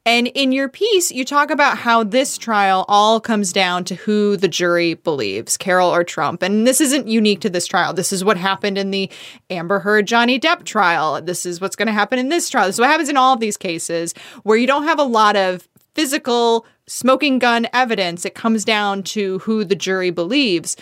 And 0.03 0.27
in 0.27 0.51
your 0.51 0.67
piece, 0.67 1.11
you 1.11 1.23
talk 1.23 1.51
about 1.51 1.77
how 1.77 2.03
this 2.03 2.35
trial 2.39 2.85
all 2.87 3.19
comes 3.19 3.53
down 3.53 3.83
to 3.85 3.95
who 3.95 4.35
the 4.35 4.47
jury 4.47 4.95
believes, 4.95 5.57
Carroll 5.57 5.93
or 5.93 6.03
Trump. 6.03 6.41
And 6.41 6.65
this 6.65 6.81
isn't 6.81 7.07
unique 7.07 7.39
to 7.41 7.51
this 7.51 7.67
trial. 7.67 7.93
This 7.93 8.11
is 8.11 8.23
what 8.23 8.37
happened 8.37 8.79
in 8.79 8.89
the 8.89 9.11
Amber 9.51 9.79
Heard 9.79 10.07
Johnny 10.07 10.39
Depp 10.39 10.63
trial. 10.63 11.21
This 11.21 11.45
is 11.45 11.61
what's 11.61 11.75
going 11.75 11.87
to 11.87 11.93
happen 11.93 12.17
in 12.17 12.29
this 12.29 12.49
trial. 12.49 12.65
This 12.65 12.77
is 12.77 12.79
what 12.79 12.89
happens 12.89 13.09
in 13.09 13.17
all 13.17 13.33
of 13.33 13.39
these 13.39 13.57
cases 13.57 14.15
where 14.41 14.57
you 14.57 14.65
don't 14.65 14.85
have 14.85 14.99
a 14.99 15.03
lot 15.03 15.35
of 15.35 15.67
physical 15.93 16.65
smoking 16.87 17.37
gun 17.37 17.67
evidence. 17.71 18.25
It 18.25 18.33
comes 18.33 18.65
down 18.65 19.03
to 19.03 19.37
who 19.39 19.63
the 19.63 19.75
jury 19.75 20.09
believes. 20.09 20.77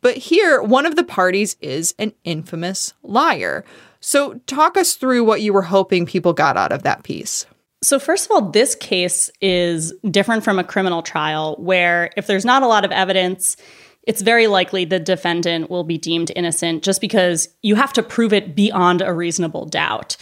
But 0.00 0.16
here, 0.16 0.62
one 0.62 0.86
of 0.86 0.96
the 0.96 1.04
parties 1.04 1.56
is 1.60 1.94
an 1.98 2.14
infamous 2.24 2.94
liar. 3.02 3.64
So, 4.00 4.40
talk 4.46 4.76
us 4.76 4.94
through 4.94 5.24
what 5.24 5.42
you 5.42 5.52
were 5.52 5.62
hoping 5.62 6.06
people 6.06 6.32
got 6.32 6.56
out 6.56 6.72
of 6.72 6.82
that 6.82 7.04
piece. 7.04 7.46
So, 7.82 7.98
first 7.98 8.26
of 8.26 8.30
all, 8.30 8.50
this 8.50 8.76
case 8.76 9.28
is 9.40 9.92
different 10.08 10.44
from 10.44 10.58
a 10.58 10.64
criminal 10.64 11.02
trial 11.02 11.56
where 11.58 12.10
if 12.16 12.28
there's 12.28 12.44
not 12.44 12.62
a 12.62 12.68
lot 12.68 12.84
of 12.84 12.92
evidence, 12.92 13.56
it's 14.04 14.22
very 14.22 14.46
likely 14.46 14.84
the 14.84 15.00
defendant 15.00 15.68
will 15.68 15.84
be 15.84 15.98
deemed 15.98 16.30
innocent 16.34 16.84
just 16.84 17.00
because 17.00 17.48
you 17.62 17.74
have 17.74 17.92
to 17.94 18.02
prove 18.02 18.32
it 18.32 18.54
beyond 18.54 19.02
a 19.02 19.12
reasonable 19.12 19.66
doubt. 19.66 20.16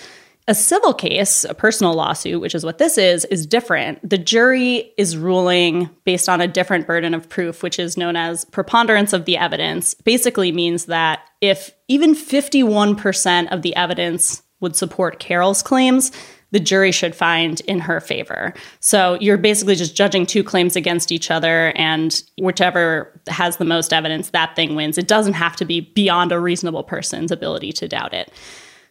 A 0.48 0.54
civil 0.54 0.94
case, 0.94 1.44
a 1.44 1.54
personal 1.54 1.94
lawsuit, 1.94 2.40
which 2.40 2.54
is 2.54 2.64
what 2.64 2.78
this 2.78 2.98
is, 2.98 3.24
is 3.26 3.46
different. 3.46 4.08
The 4.08 4.18
jury 4.18 4.92
is 4.96 5.16
ruling 5.16 5.90
based 6.04 6.28
on 6.28 6.40
a 6.40 6.48
different 6.48 6.86
burden 6.86 7.14
of 7.14 7.28
proof, 7.28 7.62
which 7.62 7.78
is 7.78 7.96
known 7.96 8.16
as 8.16 8.46
preponderance 8.46 9.12
of 9.12 9.26
the 9.26 9.36
evidence. 9.36 9.94
Basically 9.94 10.50
means 10.50 10.86
that 10.86 11.20
if 11.40 11.70
even 11.88 12.14
51% 12.14 13.52
of 13.52 13.62
the 13.62 13.76
evidence 13.76 14.42
would 14.60 14.76
support 14.76 15.20
Carroll's 15.20 15.62
claims, 15.62 16.10
the 16.52 16.60
jury 16.60 16.92
should 16.92 17.14
find 17.14 17.60
in 17.62 17.78
her 17.78 18.00
favor. 18.00 18.54
So 18.80 19.16
you're 19.20 19.38
basically 19.38 19.74
just 19.74 19.94
judging 19.94 20.26
two 20.26 20.42
claims 20.42 20.76
against 20.76 21.12
each 21.12 21.30
other, 21.30 21.72
and 21.76 22.22
whichever 22.38 23.20
has 23.28 23.56
the 23.58 23.64
most 23.64 23.92
evidence, 23.92 24.30
that 24.30 24.56
thing 24.56 24.74
wins. 24.74 24.98
It 24.98 25.08
doesn't 25.08 25.34
have 25.34 25.56
to 25.56 25.64
be 25.64 25.80
beyond 25.80 26.32
a 26.32 26.40
reasonable 26.40 26.82
person's 26.82 27.30
ability 27.30 27.72
to 27.74 27.88
doubt 27.88 28.14
it. 28.14 28.32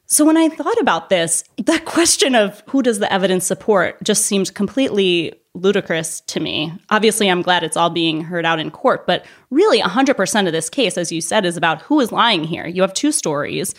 So 0.06 0.26
when 0.26 0.38
I 0.38 0.50
thought 0.50 0.80
about 0.82 1.10
this, 1.10 1.44
that 1.66 1.86
question 1.86 2.34
of 2.36 2.64
who 2.68 2.82
does 2.82 3.00
the 3.00 3.12
evidence 3.14 3.46
support 3.46 4.02
just 4.04 4.26
seemed 4.26 4.54
completely 4.56 5.34
ludicrous 5.54 6.22
to 6.22 6.40
me. 6.40 6.74
Obviously, 6.90 7.30
I'm 7.30 7.42
glad 7.42 7.64
it's 7.64 7.78
all 7.78 7.90
being 7.90 8.22
heard 8.22 8.46
out 8.46 8.60
in 8.60 8.72
court, 8.72 9.06
but 9.06 9.26
really 9.50 9.82
100% 9.82 10.48
of 10.48 10.54
this 10.54 10.70
case, 10.70 10.98
as 10.98 11.12
you 11.12 11.22
said, 11.22 11.46
is 11.46 11.58
about 11.58 11.82
who 11.84 12.00
is 12.00 12.12
lying 12.12 12.44
here. 12.44 12.68
You 12.68 12.82
have 12.82 12.94
two 12.94 13.12
stories. 13.12 13.76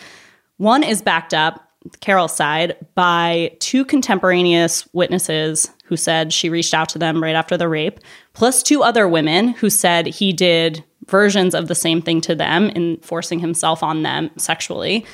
One 0.57 0.83
is 0.83 1.01
backed 1.01 1.33
up, 1.33 1.70
Carroll's 1.99 2.35
side, 2.35 2.77
by 2.95 3.55
two 3.59 3.83
contemporaneous 3.83 4.87
witnesses 4.93 5.69
who 5.85 5.97
said 5.97 6.31
she 6.31 6.49
reached 6.49 6.73
out 6.73 6.89
to 6.89 6.99
them 6.99 7.21
right 7.21 7.35
after 7.35 7.57
the 7.57 7.67
rape, 7.67 7.99
plus 8.33 8.63
two 8.63 8.83
other 8.83 9.07
women 9.07 9.49
who 9.49 9.69
said 9.69 10.05
he 10.07 10.31
did 10.31 10.83
versions 11.07 11.53
of 11.55 11.67
the 11.67 11.75
same 11.75 12.01
thing 12.01 12.21
to 12.21 12.35
them 12.35 12.69
in 12.69 12.97
forcing 13.01 13.39
himself 13.39 13.83
on 13.83 14.03
them 14.03 14.29
sexually. 14.37 15.05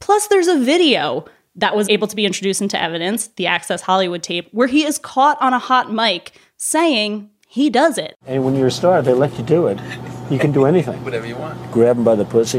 Plus, 0.00 0.26
there's 0.28 0.48
a 0.48 0.58
video 0.58 1.24
that 1.56 1.76
was 1.76 1.88
able 1.88 2.08
to 2.08 2.16
be 2.16 2.26
introduced 2.26 2.60
into 2.60 2.80
evidence, 2.80 3.28
the 3.36 3.46
Access 3.46 3.82
Hollywood 3.82 4.22
tape, 4.22 4.48
where 4.52 4.66
he 4.66 4.84
is 4.84 4.98
caught 4.98 5.40
on 5.40 5.52
a 5.52 5.58
hot 5.58 5.92
mic 5.92 6.32
saying 6.56 7.30
he 7.46 7.70
does 7.70 7.98
it. 7.98 8.16
And 8.26 8.44
when 8.44 8.56
you're 8.56 8.66
a 8.66 8.72
star, 8.72 9.02
they 9.02 9.12
let 9.12 9.38
you 9.38 9.44
do 9.44 9.68
it. 9.68 9.78
You 10.30 10.38
can 10.38 10.50
do 10.50 10.64
anything. 10.64 11.04
Whatever 11.04 11.26
you 11.26 11.36
want. 11.36 11.70
Grab 11.70 11.96
him 11.96 12.04
by 12.04 12.16
the 12.16 12.24
pussy. 12.24 12.58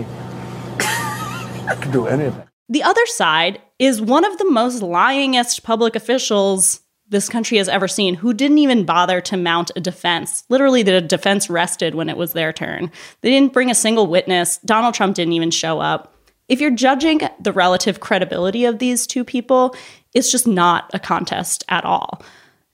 you 0.79 1.81
can 1.81 1.91
do 1.91 2.07
anything. 2.07 2.47
The 2.69 2.83
other 2.83 3.05
side 3.05 3.61
is 3.79 4.01
one 4.01 4.25
of 4.25 4.37
the 4.37 4.49
most 4.49 4.81
lyingest 4.81 5.63
public 5.63 5.95
officials 5.95 6.81
this 7.07 7.29
country 7.29 7.59
has 7.59 7.69
ever 7.69 7.87
seen 7.87 8.15
who 8.15 8.33
didn't 8.33 8.57
even 8.57 8.85
bother 8.85 9.21
to 9.21 9.37
mount 9.37 9.71
a 9.75 9.79
defense. 9.79 10.43
Literally, 10.49 10.81
the 10.81 11.01
defense 11.01 11.49
rested 11.49 11.93
when 11.93 12.09
it 12.09 12.17
was 12.17 12.33
their 12.33 12.51
turn. 12.51 12.91
They 13.21 13.29
didn't 13.29 13.53
bring 13.53 13.69
a 13.69 13.75
single 13.75 14.07
witness. 14.07 14.57
Donald 14.65 14.95
Trump 14.95 15.15
didn't 15.15 15.33
even 15.33 15.51
show 15.51 15.79
up 15.79 16.15
if 16.47 16.61
you're 16.61 16.71
judging 16.71 17.21
the 17.39 17.53
relative 17.53 17.99
credibility 17.99 18.65
of 18.65 18.79
these 18.79 19.07
two 19.07 19.23
people, 19.23 19.75
it's 20.13 20.31
just 20.31 20.47
not 20.47 20.89
a 20.93 20.99
contest 20.99 21.63
at 21.69 21.85
all. 21.85 22.21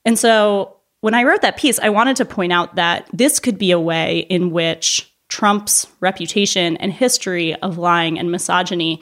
And 0.06 0.20
so 0.20 0.78
when 1.02 1.14
I 1.14 1.24
wrote 1.24 1.42
that 1.42 1.58
piece, 1.58 1.80
I 1.80 1.90
wanted 1.90 2.18
to 2.18 2.26
point 2.26 2.52
out 2.52 2.76
that 2.76 3.10
this 3.14 3.40
could 3.40 3.58
be 3.58 3.72
a 3.72 3.80
way 3.80 4.20
in 4.20 4.52
which 4.52 5.12
Trump's 5.30 5.88
reputation 6.02 6.76
and 6.78 6.92
history 6.92 7.56
of 7.56 7.78
lying 7.78 8.20
and 8.20 8.32
misogyny 8.32 9.02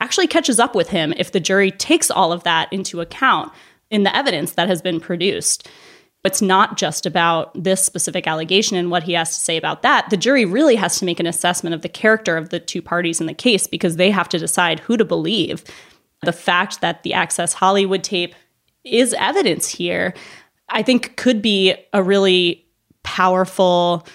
actually 0.00 0.26
catches 0.26 0.58
up 0.58 0.74
with 0.74 0.90
him 0.90 1.12
if 1.16 1.32
the 1.32 1.40
jury 1.40 1.70
takes 1.70 2.10
all 2.10 2.32
of 2.32 2.44
that 2.44 2.72
into 2.72 3.00
account 3.00 3.52
in 3.90 4.02
the 4.02 4.14
evidence 4.14 4.52
that 4.52 4.68
has 4.68 4.82
been 4.82 5.00
produced. 5.00 5.68
It's 6.24 6.42
not 6.42 6.76
just 6.76 7.06
about 7.06 7.50
this 7.54 7.82
specific 7.82 8.26
allegation 8.26 8.76
and 8.76 8.90
what 8.90 9.04
he 9.04 9.14
has 9.14 9.30
to 9.30 9.40
say 9.40 9.56
about 9.56 9.80
that. 9.82 10.10
The 10.10 10.16
jury 10.18 10.44
really 10.44 10.76
has 10.76 10.98
to 10.98 11.06
make 11.06 11.20
an 11.20 11.26
assessment 11.26 11.74
of 11.74 11.80
the 11.80 11.88
character 11.88 12.36
of 12.36 12.50
the 12.50 12.60
two 12.60 12.82
parties 12.82 13.18
in 13.18 13.26
the 13.26 13.32
case 13.32 13.66
because 13.66 13.96
they 13.96 14.10
have 14.10 14.28
to 14.30 14.38
decide 14.38 14.80
who 14.80 14.98
to 14.98 15.06
believe. 15.06 15.64
The 16.22 16.32
fact 16.32 16.82
that 16.82 17.02
the 17.02 17.14
Access 17.14 17.54
Hollywood 17.54 18.04
tape 18.04 18.34
is 18.84 19.14
evidence 19.14 19.68
here, 19.68 20.12
I 20.68 20.82
think 20.82 21.16
could 21.16 21.40
be 21.40 21.74
a 21.94 22.02
really 22.02 22.66
powerful 23.04 24.06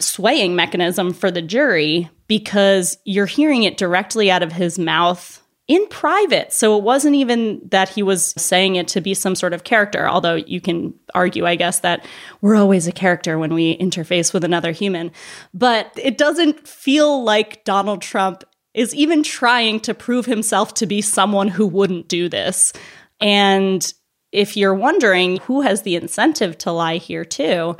swaying 0.00 0.54
mechanism 0.54 1.14
for 1.14 1.30
the 1.30 1.40
jury 1.40 2.10
because 2.28 2.98
you're 3.04 3.26
hearing 3.26 3.64
it 3.64 3.76
directly 3.76 4.30
out 4.30 4.42
of 4.42 4.52
his 4.52 4.78
mouth 4.78 5.42
in 5.66 5.86
private. 5.88 6.52
So 6.52 6.78
it 6.78 6.82
wasn't 6.82 7.16
even 7.16 7.60
that 7.70 7.90
he 7.90 8.02
was 8.02 8.32
saying 8.38 8.76
it 8.76 8.88
to 8.88 9.02
be 9.02 9.12
some 9.12 9.34
sort 9.34 9.52
of 9.52 9.64
character, 9.64 10.08
although 10.08 10.36
you 10.36 10.62
can 10.62 10.94
argue, 11.14 11.46
I 11.46 11.56
guess, 11.56 11.80
that 11.80 12.06
we're 12.40 12.56
always 12.56 12.86
a 12.86 12.92
character 12.92 13.38
when 13.38 13.52
we 13.52 13.76
interface 13.76 14.32
with 14.32 14.44
another 14.44 14.72
human. 14.72 15.10
But 15.52 15.92
it 16.02 16.16
doesn't 16.16 16.66
feel 16.66 17.22
like 17.22 17.64
Donald 17.64 18.00
Trump 18.00 18.44
is 18.72 18.94
even 18.94 19.22
trying 19.22 19.80
to 19.80 19.92
prove 19.92 20.24
himself 20.24 20.72
to 20.74 20.86
be 20.86 21.02
someone 21.02 21.48
who 21.48 21.66
wouldn't 21.66 22.08
do 22.08 22.30
this. 22.30 22.72
And 23.20 23.92
if 24.32 24.56
you're 24.56 24.74
wondering 24.74 25.38
who 25.38 25.60
has 25.60 25.82
the 25.82 25.96
incentive 25.96 26.56
to 26.58 26.72
lie 26.72 26.96
here, 26.96 27.24
too, 27.24 27.76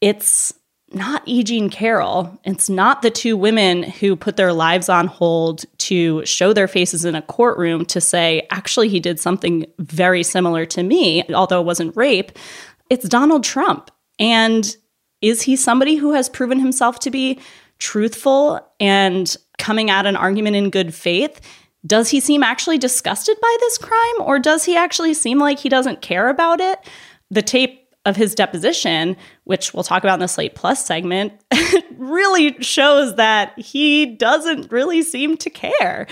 it's 0.00 0.54
not 0.92 1.22
E. 1.26 1.42
Jean 1.44 1.70
Carroll. 1.70 2.38
It's 2.44 2.68
not 2.68 3.02
the 3.02 3.10
two 3.10 3.36
women 3.36 3.82
who 3.82 4.16
put 4.16 4.36
their 4.36 4.52
lives 4.52 4.88
on 4.88 5.06
hold 5.06 5.64
to 5.78 6.24
show 6.26 6.52
their 6.52 6.68
faces 6.68 7.04
in 7.04 7.14
a 7.14 7.22
courtroom 7.22 7.84
to 7.86 8.00
say, 8.00 8.46
actually, 8.50 8.88
he 8.88 9.00
did 9.00 9.20
something 9.20 9.66
very 9.78 10.22
similar 10.22 10.66
to 10.66 10.82
me, 10.82 11.24
although 11.32 11.60
it 11.60 11.66
wasn't 11.66 11.96
rape. 11.96 12.32
It's 12.88 13.08
Donald 13.08 13.44
Trump. 13.44 13.90
And 14.18 14.76
is 15.22 15.42
he 15.42 15.54
somebody 15.56 15.96
who 15.96 16.12
has 16.12 16.28
proven 16.28 16.58
himself 16.58 16.98
to 17.00 17.10
be 17.10 17.38
truthful 17.78 18.60
and 18.80 19.36
coming 19.58 19.90
at 19.90 20.06
an 20.06 20.16
argument 20.16 20.56
in 20.56 20.70
good 20.70 20.94
faith? 20.94 21.40
Does 21.86 22.10
he 22.10 22.20
seem 22.20 22.42
actually 22.42 22.78
disgusted 22.78 23.38
by 23.40 23.56
this 23.60 23.78
crime, 23.78 24.14
or 24.20 24.38
does 24.38 24.64
he 24.64 24.76
actually 24.76 25.14
seem 25.14 25.38
like 25.38 25.58
he 25.58 25.68
doesn't 25.68 26.02
care 26.02 26.28
about 26.28 26.60
it? 26.60 26.78
The 27.30 27.42
tape 27.42 27.79
of 28.06 28.16
his 28.16 28.34
deposition, 28.34 29.16
which 29.44 29.74
we'll 29.74 29.84
talk 29.84 30.02
about 30.02 30.14
in 30.14 30.20
the 30.20 30.28
Slate 30.28 30.54
Plus 30.54 30.84
segment, 30.84 31.32
really 31.98 32.60
shows 32.62 33.16
that 33.16 33.58
he 33.58 34.06
doesn't 34.06 34.72
really 34.72 35.02
seem 35.02 35.36
to 35.38 35.50
care. 35.50 36.06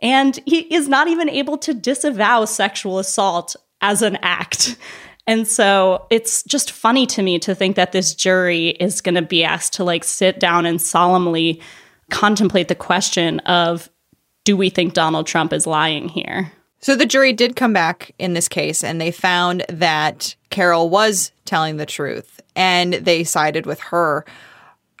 And 0.00 0.38
he 0.46 0.60
is 0.74 0.88
not 0.88 1.08
even 1.08 1.28
able 1.28 1.58
to 1.58 1.74
disavow 1.74 2.44
sexual 2.46 2.98
assault 2.98 3.56
as 3.80 4.02
an 4.02 4.16
act. 4.22 4.76
And 5.26 5.46
so 5.46 6.06
it's 6.10 6.42
just 6.42 6.70
funny 6.70 7.06
to 7.06 7.22
me 7.22 7.38
to 7.40 7.54
think 7.54 7.76
that 7.76 7.92
this 7.92 8.14
jury 8.14 8.68
is 8.70 9.00
going 9.00 9.14
to 9.14 9.22
be 9.22 9.44
asked 9.44 9.74
to 9.74 9.84
like 9.84 10.04
sit 10.04 10.38
down 10.38 10.66
and 10.66 10.80
solemnly 10.80 11.60
contemplate 12.10 12.68
the 12.68 12.74
question 12.74 13.40
of 13.40 13.88
do 14.44 14.56
we 14.56 14.68
think 14.68 14.92
Donald 14.92 15.26
Trump 15.26 15.52
is 15.52 15.66
lying 15.66 16.08
here? 16.08 16.52
So 16.80 16.94
the 16.94 17.06
jury 17.06 17.32
did 17.32 17.56
come 17.56 17.72
back 17.72 18.14
in 18.18 18.34
this 18.34 18.48
case 18.48 18.84
and 18.84 19.00
they 19.00 19.10
found 19.10 19.64
that 19.70 20.34
Carroll 20.50 20.90
was 20.90 21.32
telling 21.44 21.76
the 21.76 21.86
truth 21.86 22.40
and 22.56 22.94
they 22.94 23.24
sided 23.24 23.66
with 23.66 23.80
her. 23.80 24.24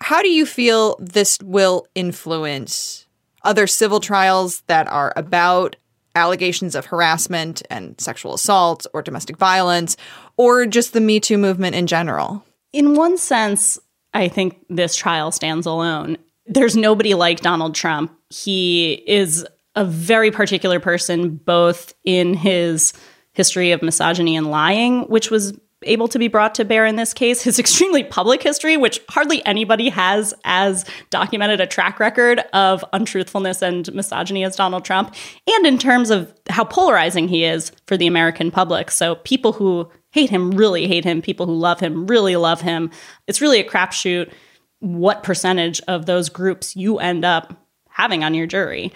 How 0.00 0.22
do 0.22 0.28
you 0.28 0.44
feel 0.46 0.96
this 0.98 1.38
will 1.42 1.86
influence 1.94 3.06
other 3.42 3.66
civil 3.66 4.00
trials 4.00 4.62
that 4.66 4.86
are 4.88 5.12
about 5.16 5.76
allegations 6.14 6.74
of 6.74 6.86
harassment 6.86 7.62
and 7.70 8.00
sexual 8.00 8.34
assault 8.34 8.86
or 8.94 9.02
domestic 9.02 9.36
violence 9.36 9.96
or 10.36 10.66
just 10.66 10.92
the 10.92 11.00
Me 11.00 11.20
Too 11.20 11.38
movement 11.38 11.74
in 11.74 11.86
general? 11.86 12.44
In 12.72 12.94
one 12.94 13.18
sense, 13.18 13.78
I 14.12 14.28
think 14.28 14.64
this 14.68 14.96
trial 14.96 15.32
stands 15.32 15.66
alone. 15.66 16.16
There's 16.46 16.76
nobody 16.76 17.14
like 17.14 17.40
Donald 17.40 17.74
Trump. 17.74 18.16
He 18.30 19.02
is 19.06 19.46
a 19.74 19.84
very 19.84 20.30
particular 20.30 20.78
person, 20.78 21.36
both 21.36 21.94
in 22.04 22.34
his 22.34 22.92
history 23.32 23.72
of 23.72 23.82
misogyny 23.82 24.36
and 24.36 24.50
lying, 24.50 25.02
which 25.02 25.30
was 25.30 25.58
able 25.86 26.08
to 26.08 26.18
be 26.18 26.28
brought 26.28 26.54
to 26.56 26.64
bear 26.64 26.86
in 26.86 26.96
this 26.96 27.14
case, 27.14 27.42
his 27.42 27.58
extremely 27.60 28.04
public 28.04 28.42
history, 28.42 28.76
which 28.76 29.00
hardly 29.08 29.44
anybody 29.46 29.88
has 29.88 30.34
as 30.44 30.84
documented 31.10 31.60
a 31.60 31.66
track 31.66 32.00
record 32.00 32.40
of 32.52 32.84
untruthfulness 32.92 33.62
and 33.62 33.92
misogyny 33.94 34.44
as 34.44 34.56
Donald 34.56 34.84
Trump, 34.84 35.14
and 35.46 35.66
in 35.66 35.78
terms 35.78 36.10
of 36.10 36.32
how 36.48 36.64
polarizing 36.64 37.28
he 37.28 37.44
is 37.44 37.72
for 37.86 37.96
the 37.96 38.06
American 38.06 38.50
public. 38.50 38.90
So 38.90 39.16
people 39.16 39.52
who 39.52 39.90
hate 40.10 40.30
him 40.30 40.52
really 40.52 40.86
hate 40.86 41.04
him, 41.04 41.20
people 41.22 41.46
who 41.46 41.56
love 41.56 41.80
him 41.80 42.06
really 42.06 42.36
love 42.36 42.60
him. 42.60 42.90
It's 43.26 43.40
really 43.40 43.60
a 43.60 43.68
crapshoot 43.68 44.32
what 44.80 45.22
percentage 45.22 45.80
of 45.88 46.06
those 46.06 46.28
groups 46.28 46.76
you 46.76 46.98
end 46.98 47.24
up 47.24 47.66
having 47.88 48.22
on 48.22 48.34
your 48.34 48.46
jury. 48.46 48.92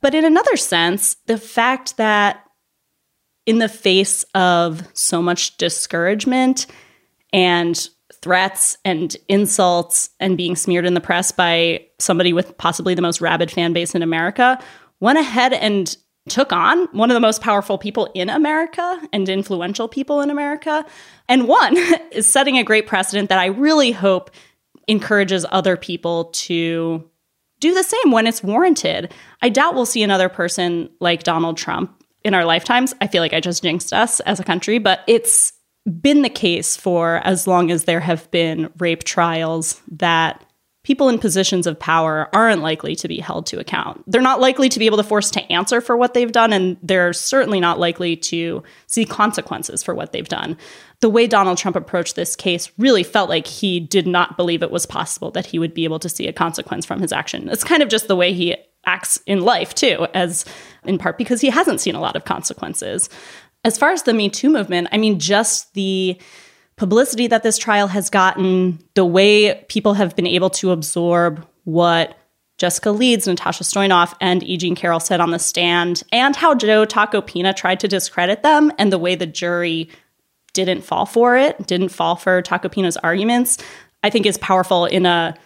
But 0.00 0.14
in 0.14 0.24
another 0.24 0.56
sense, 0.56 1.16
the 1.26 1.38
fact 1.38 1.96
that 1.96 2.43
in 3.46 3.58
the 3.58 3.68
face 3.68 4.24
of 4.34 4.82
so 4.94 5.20
much 5.20 5.56
discouragement 5.58 6.66
and 7.32 7.88
threats 8.12 8.78
and 8.84 9.16
insults 9.28 10.10
and 10.18 10.36
being 10.36 10.56
smeared 10.56 10.86
in 10.86 10.94
the 10.94 11.00
press 11.00 11.30
by 11.30 11.84
somebody 11.98 12.32
with 12.32 12.56
possibly 12.56 12.94
the 12.94 13.02
most 13.02 13.20
rabid 13.20 13.50
fan 13.50 13.72
base 13.72 13.94
in 13.94 14.02
America, 14.02 14.58
went 15.00 15.18
ahead 15.18 15.52
and 15.52 15.96
took 16.28 16.52
on 16.52 16.86
one 16.92 17.10
of 17.10 17.14
the 17.14 17.20
most 17.20 17.42
powerful 17.42 17.76
people 17.76 18.08
in 18.14 18.30
America 18.30 19.00
and 19.12 19.28
influential 19.28 19.88
people 19.88 20.22
in 20.22 20.30
America. 20.30 20.84
And 21.28 21.46
one 21.46 21.76
is 22.12 22.30
setting 22.30 22.56
a 22.56 22.64
great 22.64 22.86
precedent 22.86 23.28
that 23.28 23.38
I 23.38 23.46
really 23.46 23.92
hope 23.92 24.30
encourages 24.88 25.44
other 25.50 25.76
people 25.76 26.26
to 26.26 27.08
do 27.60 27.74
the 27.74 27.82
same 27.82 28.10
when 28.10 28.26
it's 28.26 28.42
warranted. 28.42 29.12
I 29.42 29.48
doubt 29.48 29.74
we'll 29.74 29.86
see 29.86 30.02
another 30.02 30.28
person 30.28 30.90
like 31.00 31.22
Donald 31.22 31.56
Trump 31.56 32.03
in 32.24 32.34
our 32.34 32.44
lifetimes. 32.44 32.94
I 33.00 33.06
feel 33.06 33.22
like 33.22 33.34
I 33.34 33.40
just 33.40 33.62
jinxed 33.62 33.92
us 33.92 34.20
as 34.20 34.40
a 34.40 34.44
country, 34.44 34.78
but 34.78 35.00
it's 35.06 35.52
been 36.00 36.22
the 36.22 36.30
case 36.30 36.76
for 36.76 37.16
as 37.24 37.46
long 37.46 37.70
as 37.70 37.84
there 37.84 38.00
have 38.00 38.30
been 38.30 38.70
rape 38.78 39.04
trials 39.04 39.80
that 39.92 40.44
people 40.82 41.08
in 41.08 41.18
positions 41.18 41.66
of 41.66 41.78
power 41.78 42.28
aren't 42.34 42.62
likely 42.62 42.94
to 42.94 43.08
be 43.08 43.18
held 43.18 43.46
to 43.46 43.58
account. 43.58 44.04
They're 44.06 44.20
not 44.20 44.40
likely 44.40 44.68
to 44.68 44.78
be 44.78 44.86
able 44.86 44.98
to 44.98 45.02
force 45.02 45.30
to 45.32 45.52
answer 45.52 45.80
for 45.80 45.96
what 45.96 46.14
they've 46.14 46.30
done, 46.30 46.52
and 46.52 46.76
they're 46.82 47.12
certainly 47.12 47.58
not 47.58 47.78
likely 47.78 48.16
to 48.16 48.62
see 48.86 49.04
consequences 49.04 49.82
for 49.82 49.94
what 49.94 50.12
they've 50.12 50.28
done. 50.28 50.56
The 51.04 51.10
way 51.10 51.26
Donald 51.26 51.58
Trump 51.58 51.76
approached 51.76 52.16
this 52.16 52.34
case 52.34 52.72
really 52.78 53.02
felt 53.02 53.28
like 53.28 53.46
he 53.46 53.78
did 53.78 54.06
not 54.06 54.38
believe 54.38 54.62
it 54.62 54.70
was 54.70 54.86
possible 54.86 55.30
that 55.32 55.44
he 55.44 55.58
would 55.58 55.74
be 55.74 55.84
able 55.84 55.98
to 55.98 56.08
see 56.08 56.26
a 56.26 56.32
consequence 56.32 56.86
from 56.86 57.02
his 57.02 57.12
action. 57.12 57.46
It's 57.50 57.62
kind 57.62 57.82
of 57.82 57.90
just 57.90 58.08
the 58.08 58.16
way 58.16 58.32
he 58.32 58.56
acts 58.86 59.20
in 59.26 59.42
life, 59.42 59.74
too, 59.74 60.06
as 60.14 60.46
in 60.82 60.96
part 60.96 61.18
because 61.18 61.42
he 61.42 61.50
hasn't 61.50 61.82
seen 61.82 61.94
a 61.94 62.00
lot 62.00 62.16
of 62.16 62.24
consequences. 62.24 63.10
As 63.64 63.76
far 63.76 63.90
as 63.90 64.04
the 64.04 64.14
Me 64.14 64.30
Too 64.30 64.48
movement, 64.48 64.88
I 64.92 64.96
mean, 64.96 65.18
just 65.18 65.74
the 65.74 66.18
publicity 66.76 67.26
that 67.26 67.42
this 67.42 67.58
trial 67.58 67.88
has 67.88 68.08
gotten, 68.08 68.78
the 68.94 69.04
way 69.04 69.62
people 69.68 69.92
have 69.92 70.16
been 70.16 70.26
able 70.26 70.48
to 70.48 70.70
absorb 70.70 71.46
what 71.64 72.16
Jessica 72.56 72.92
Leeds, 72.92 73.26
Natasha 73.26 73.64
Stoynoff, 73.64 74.14
and 74.22 74.42
E. 74.42 74.56
Jean 74.56 74.74
Carroll 74.74 75.00
said 75.00 75.20
on 75.20 75.32
the 75.32 75.38
stand, 75.38 76.02
and 76.12 76.34
how 76.34 76.54
Joe 76.54 76.86
Tacopina 76.86 77.54
tried 77.54 77.80
to 77.80 77.88
discredit 77.88 78.42
them, 78.42 78.72
and 78.78 78.90
the 78.90 78.98
way 78.98 79.16
the 79.16 79.26
jury 79.26 79.90
didn't 80.54 80.80
fall 80.80 81.04
for 81.04 81.36
it, 81.36 81.66
didn't 81.66 81.90
fall 81.90 82.16
for 82.16 82.40
Tacopina's 82.40 82.96
arguments, 82.96 83.58
I 84.02 84.10
think 84.10 84.24
is 84.24 84.38
powerful 84.38 84.86
in 84.86 85.04
a 85.04 85.36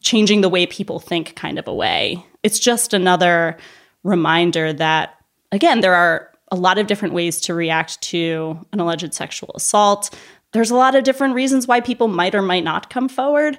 changing 0.00 0.42
the 0.42 0.48
way 0.48 0.66
people 0.66 1.00
think 1.00 1.34
kind 1.34 1.58
of 1.58 1.66
a 1.66 1.74
way. 1.74 2.24
It's 2.42 2.58
just 2.58 2.92
another 2.92 3.56
reminder 4.02 4.72
that, 4.74 5.14
again, 5.52 5.80
there 5.80 5.94
are 5.94 6.30
a 6.52 6.56
lot 6.56 6.78
of 6.78 6.86
different 6.86 7.14
ways 7.14 7.40
to 7.42 7.54
react 7.54 8.00
to 8.02 8.66
an 8.72 8.80
alleged 8.80 9.14
sexual 9.14 9.52
assault 9.54 10.14
there's 10.52 10.70
a 10.70 10.76
lot 10.76 10.94
of 10.94 11.04
different 11.04 11.34
reasons 11.34 11.68
why 11.68 11.80
people 11.80 12.08
might 12.08 12.34
or 12.34 12.42
might 12.42 12.64
not 12.64 12.90
come 12.90 13.08
forward. 13.08 13.58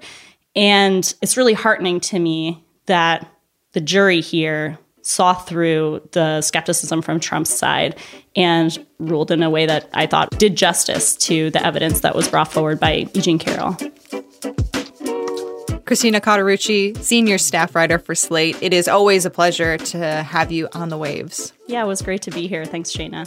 And 0.55 1.13
it's 1.21 1.37
really 1.37 1.53
heartening 1.53 1.99
to 2.01 2.19
me 2.19 2.63
that 2.87 3.29
the 3.71 3.81
jury 3.81 4.21
here 4.21 4.77
saw 5.01 5.33
through 5.33 6.07
the 6.11 6.41
skepticism 6.41 7.01
from 7.01 7.19
Trump's 7.19 7.53
side 7.53 7.97
and 8.35 8.85
ruled 8.99 9.31
in 9.31 9.43
a 9.43 9.49
way 9.49 9.65
that 9.65 9.89
I 9.93 10.07
thought 10.07 10.37
did 10.37 10.55
justice 10.55 11.15
to 11.17 11.49
the 11.51 11.65
evidence 11.65 12.01
that 12.01 12.15
was 12.15 12.27
brought 12.27 12.51
forward 12.51 12.79
by 12.79 13.09
Eugene 13.13 13.39
Carroll. 13.39 13.77
Christina 15.85 16.21
Cauterucci, 16.21 16.97
senior 17.03 17.37
staff 17.37 17.75
writer 17.75 17.99
for 17.99 18.15
Slate. 18.15 18.55
It 18.61 18.73
is 18.73 18.87
always 18.87 19.25
a 19.25 19.29
pleasure 19.29 19.77
to 19.77 20.23
have 20.23 20.49
you 20.49 20.69
on 20.73 20.87
the 20.87 20.97
waves. 20.97 21.51
Yeah, 21.67 21.83
it 21.83 21.87
was 21.87 22.01
great 22.01 22.21
to 22.21 22.31
be 22.31 22.47
here. 22.47 22.63
Thanks, 22.63 22.93
Cheyna. 22.93 23.25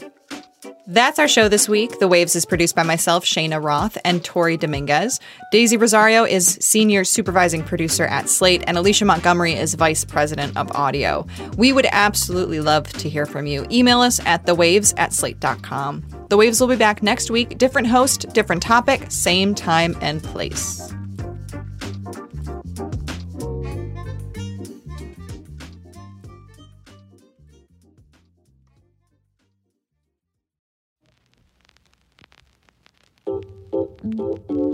That's 0.87 1.19
our 1.19 1.29
show 1.29 1.49
this 1.49 1.69
week. 1.69 1.99
The 1.99 2.09
Waves 2.09 2.37
is 2.37 2.45
produced 2.45 2.77
by 2.77 2.83
myself, 2.83 3.25
Cheyna 3.25 3.61
Roth, 3.61 3.99
and 4.05 4.25
Tori 4.25 4.57
Dominguez. 4.57 5.21
Daisy 5.51 5.77
Rosario 5.77 6.25
is 6.25 6.59
senior 6.61 7.05
supervising 7.05 7.63
producer 7.63 8.05
at 8.05 8.29
Slate, 8.29 8.65
and 8.67 8.77
Alicia 8.77 9.05
Montgomery 9.05 9.55
is 9.55 9.75
vice 9.75 10.05
president 10.05 10.57
of 10.57 10.71
audio. 10.73 11.27
We 11.57 11.73
would 11.73 11.87
absolutely 11.91 12.61
love 12.61 12.93
to 12.95 13.09
hear 13.09 13.27
from 13.27 13.47
you. 13.47 13.67
Email 13.71 14.01
us 14.01 14.21
at 14.27 14.47
thewaves 14.47 14.95
at 14.97 15.13
slate.com. 15.13 16.05
The 16.29 16.37
Waves 16.37 16.61
will 16.61 16.69
be 16.69 16.77
back 16.77 17.03
next 17.03 17.31
week. 17.31 17.59
Different 17.59 17.87
host, 17.87 18.33
different 18.33 18.63
topic, 18.63 19.11
same 19.11 19.55
time 19.55 19.97
and 20.01 20.23
place. 20.23 20.93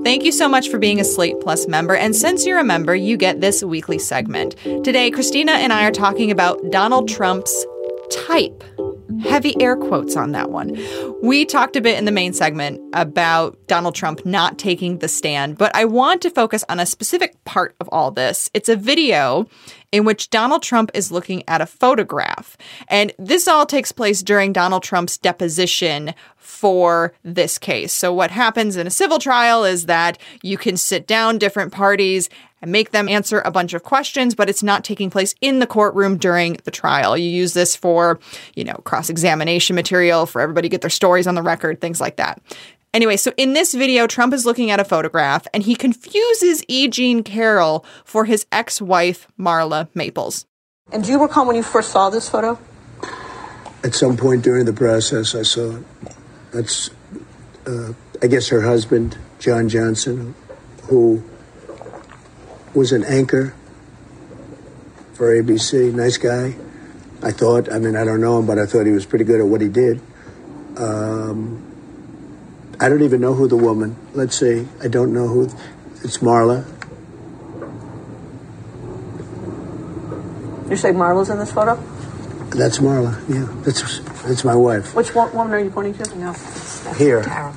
Thank 0.05 0.25
you 0.25 0.33
so 0.33 0.49
much 0.49 0.69
for 0.69 0.79
being 0.79 0.99
a 1.01 1.05
Slate 1.05 1.41
Plus 1.41 1.69
member. 1.69 1.95
And 1.95 2.17
since 2.17 2.47
you're 2.47 2.59
a 2.59 2.65
member, 2.65 2.95
you 2.95 3.17
get 3.17 3.41
this 3.41 3.63
weekly 3.63 3.99
segment. 3.99 4.57
Today, 4.85 5.11
Christina 5.11 5.53
and 5.53 5.73
I 5.73 5.85
are 5.85 5.93
talking 5.93 6.31
about 6.31 6.59
Donald 6.71 7.09
Trump's 7.09 7.67
type. 8.11 8.65
Heavy 9.23 9.61
air 9.61 9.77
quotes 9.77 10.17
on 10.17 10.33
that 10.33 10.51
one. 10.51 10.79
We 11.23 11.45
talked 11.45 11.77
a 11.77 11.81
bit 11.83 11.99
in 11.99 12.07
the 12.07 12.13
main 12.13 12.33
segment 12.33 12.81
about 12.95 13.59
Donald 13.67 13.95
Trump 13.95 14.25
not 14.25 14.59
taking 14.59 14.99
the 14.99 15.09
stand, 15.09 15.59
but 15.59 15.75
I 15.77 15.85
want 15.85 16.23
to 16.23 16.31
focus 16.31 16.65
on 16.71 16.81
a 16.81 16.87
specific 16.87 17.45
part 17.45 17.77
of 17.81 17.89
all 17.93 18.11
this. 18.11 18.49
It's 18.55 18.71
a 18.71 18.77
video 18.77 19.47
in 19.93 20.05
which 20.05 20.31
Donald 20.31 20.63
Trump 20.63 20.91
is 20.95 21.13
looking 21.13 21.43
at 21.49 21.61
a 21.61 21.67
photograph. 21.67 22.57
And 22.89 23.13
this 23.19 23.47
all 23.47 23.67
takes 23.67 23.93
place 23.93 24.23
during 24.23 24.53
Donald 24.53 24.83
Trump's 24.83 25.19
deposition 25.19 26.15
for 26.51 27.15
this 27.25 27.59
case. 27.59 27.93
So, 27.93 28.13
what 28.13 28.31
happens 28.31 28.77
in 28.77 28.87
a 28.87 28.91
civil 28.91 29.19
trial 29.19 29.65
is 29.65 29.87
that 29.87 30.19
you 30.43 30.59
can 30.59 30.77
sit 30.77 31.07
down 31.07 31.39
different 31.39 31.73
parties 31.73 32.29
and 32.61 32.71
make 32.71 32.91
them 32.91 33.09
answer 33.09 33.41
a 33.45 33.51
bunch 33.51 33.73
of 33.73 33.83
questions, 33.83 34.35
but 34.35 34.51
it's 34.51 34.63
not 34.63 34.85
taking 34.85 35.09
place 35.09 35.35
in 35.41 35.61
the 35.61 35.67
courtroom 35.67 36.19
during 36.19 36.59
the 36.65 36.71
trial. 36.71 37.17
You 37.17 37.31
use 37.31 37.55
this 37.55 37.75
for, 37.75 38.21
you 38.55 38.65
know, 38.65 38.75
cross 38.85 39.09
examination 39.09 39.77
material, 39.77 40.27
for 40.27 40.41
everybody 40.41 40.69
to 40.69 40.71
get 40.71 40.83
their 40.83 40.91
stories 40.91 41.27
on 41.27 41.35
the 41.35 41.43
record, 41.43 41.81
things 41.81 42.01
like 42.01 42.17
that. 42.17 42.43
Anyway, 42.93 43.17
so 43.17 43.33
in 43.37 43.53
this 43.53 43.73
video, 43.73 44.07
Trump 44.07 44.35
is 44.35 44.45
looking 44.45 44.71
at 44.71 44.81
a 44.81 44.85
photograph 44.85 45.47
and 45.55 45.63
he 45.63 45.77
confuses 45.77 46.65
E. 46.67 46.89
Jean 46.89 47.23
Carroll 47.23 47.85
for 48.05 48.25
his 48.25 48.47
ex 48.51 48.83
wife, 48.83 49.29
Marla 49.39 49.89
Maples. 49.95 50.45
And 50.93 51.05
do 51.05 51.13
you 51.13 51.23
recall 51.23 51.47
when 51.47 51.55
you 51.55 51.63
first 51.63 51.93
saw 51.93 52.11
this 52.11 52.29
photo? 52.29 52.59
At 53.85 53.95
some 53.95 54.17
point 54.17 54.43
during 54.43 54.67
the 54.67 54.73
process, 54.73 55.35
I 55.35 55.43
saw 55.43 55.77
it. 55.77 55.85
That's, 56.53 56.91
uh, 57.67 57.93
I 58.23 58.27
guess, 58.27 58.49
her 58.49 58.63
husband, 58.63 59.17
John 59.39 59.69
Johnson, 59.69 60.35
who 60.85 61.23
was 62.75 62.93
an 62.93 63.05
anchor 63.05 63.55
for 65.15 65.35
ABC. 65.35 65.93
Nice 65.93 66.19
guy. 66.19 66.57
I 67.23 67.33
thought, 67.33 67.71
I 67.71 67.79
mean, 67.79 67.97
I 67.97 68.05
don't 68.05 68.21
know 68.21 68.39
him, 68.39 68.47
but 68.47 68.59
I 68.59 68.67
thought 68.67 68.87
he 68.87 68.93
was 68.93 69.07
pretty 69.07 69.25
good 69.25 69.41
at 69.41 69.47
what 69.47 69.61
he 69.61 69.69
did. 69.69 70.01
Um, 70.77 71.67
I 72.81 72.89
don't 72.89 73.03
even 73.03 73.21
know 73.21 73.35
who 73.35 73.47
the 73.47 73.57
woman. 73.57 73.97
Let's 74.15 74.39
see. 74.39 74.67
I 74.83 74.89
don't 74.89 75.13
know 75.13 75.29
who. 75.29 75.45
It's 76.03 76.19
Marla. 76.19 76.65
You 80.71 80.77
say 80.77 80.93
Marla's 80.93 81.29
in 81.29 81.39
this 81.39 81.53
photo? 81.53 81.77
That's 82.51 82.79
Marla. 82.79 83.21
Yeah, 83.29 83.47
that's 83.63 84.01
that's 84.27 84.45
my 84.45 84.55
wife. 84.55 84.95
Which 84.95 85.15
one, 85.15 85.33
woman 85.35 85.53
are 85.55 85.61
you 85.61 85.71
pointing 85.71 85.95
to? 85.95 86.19
No, 86.19 86.33
Here. 86.97 87.23
Carroll. 87.23 87.55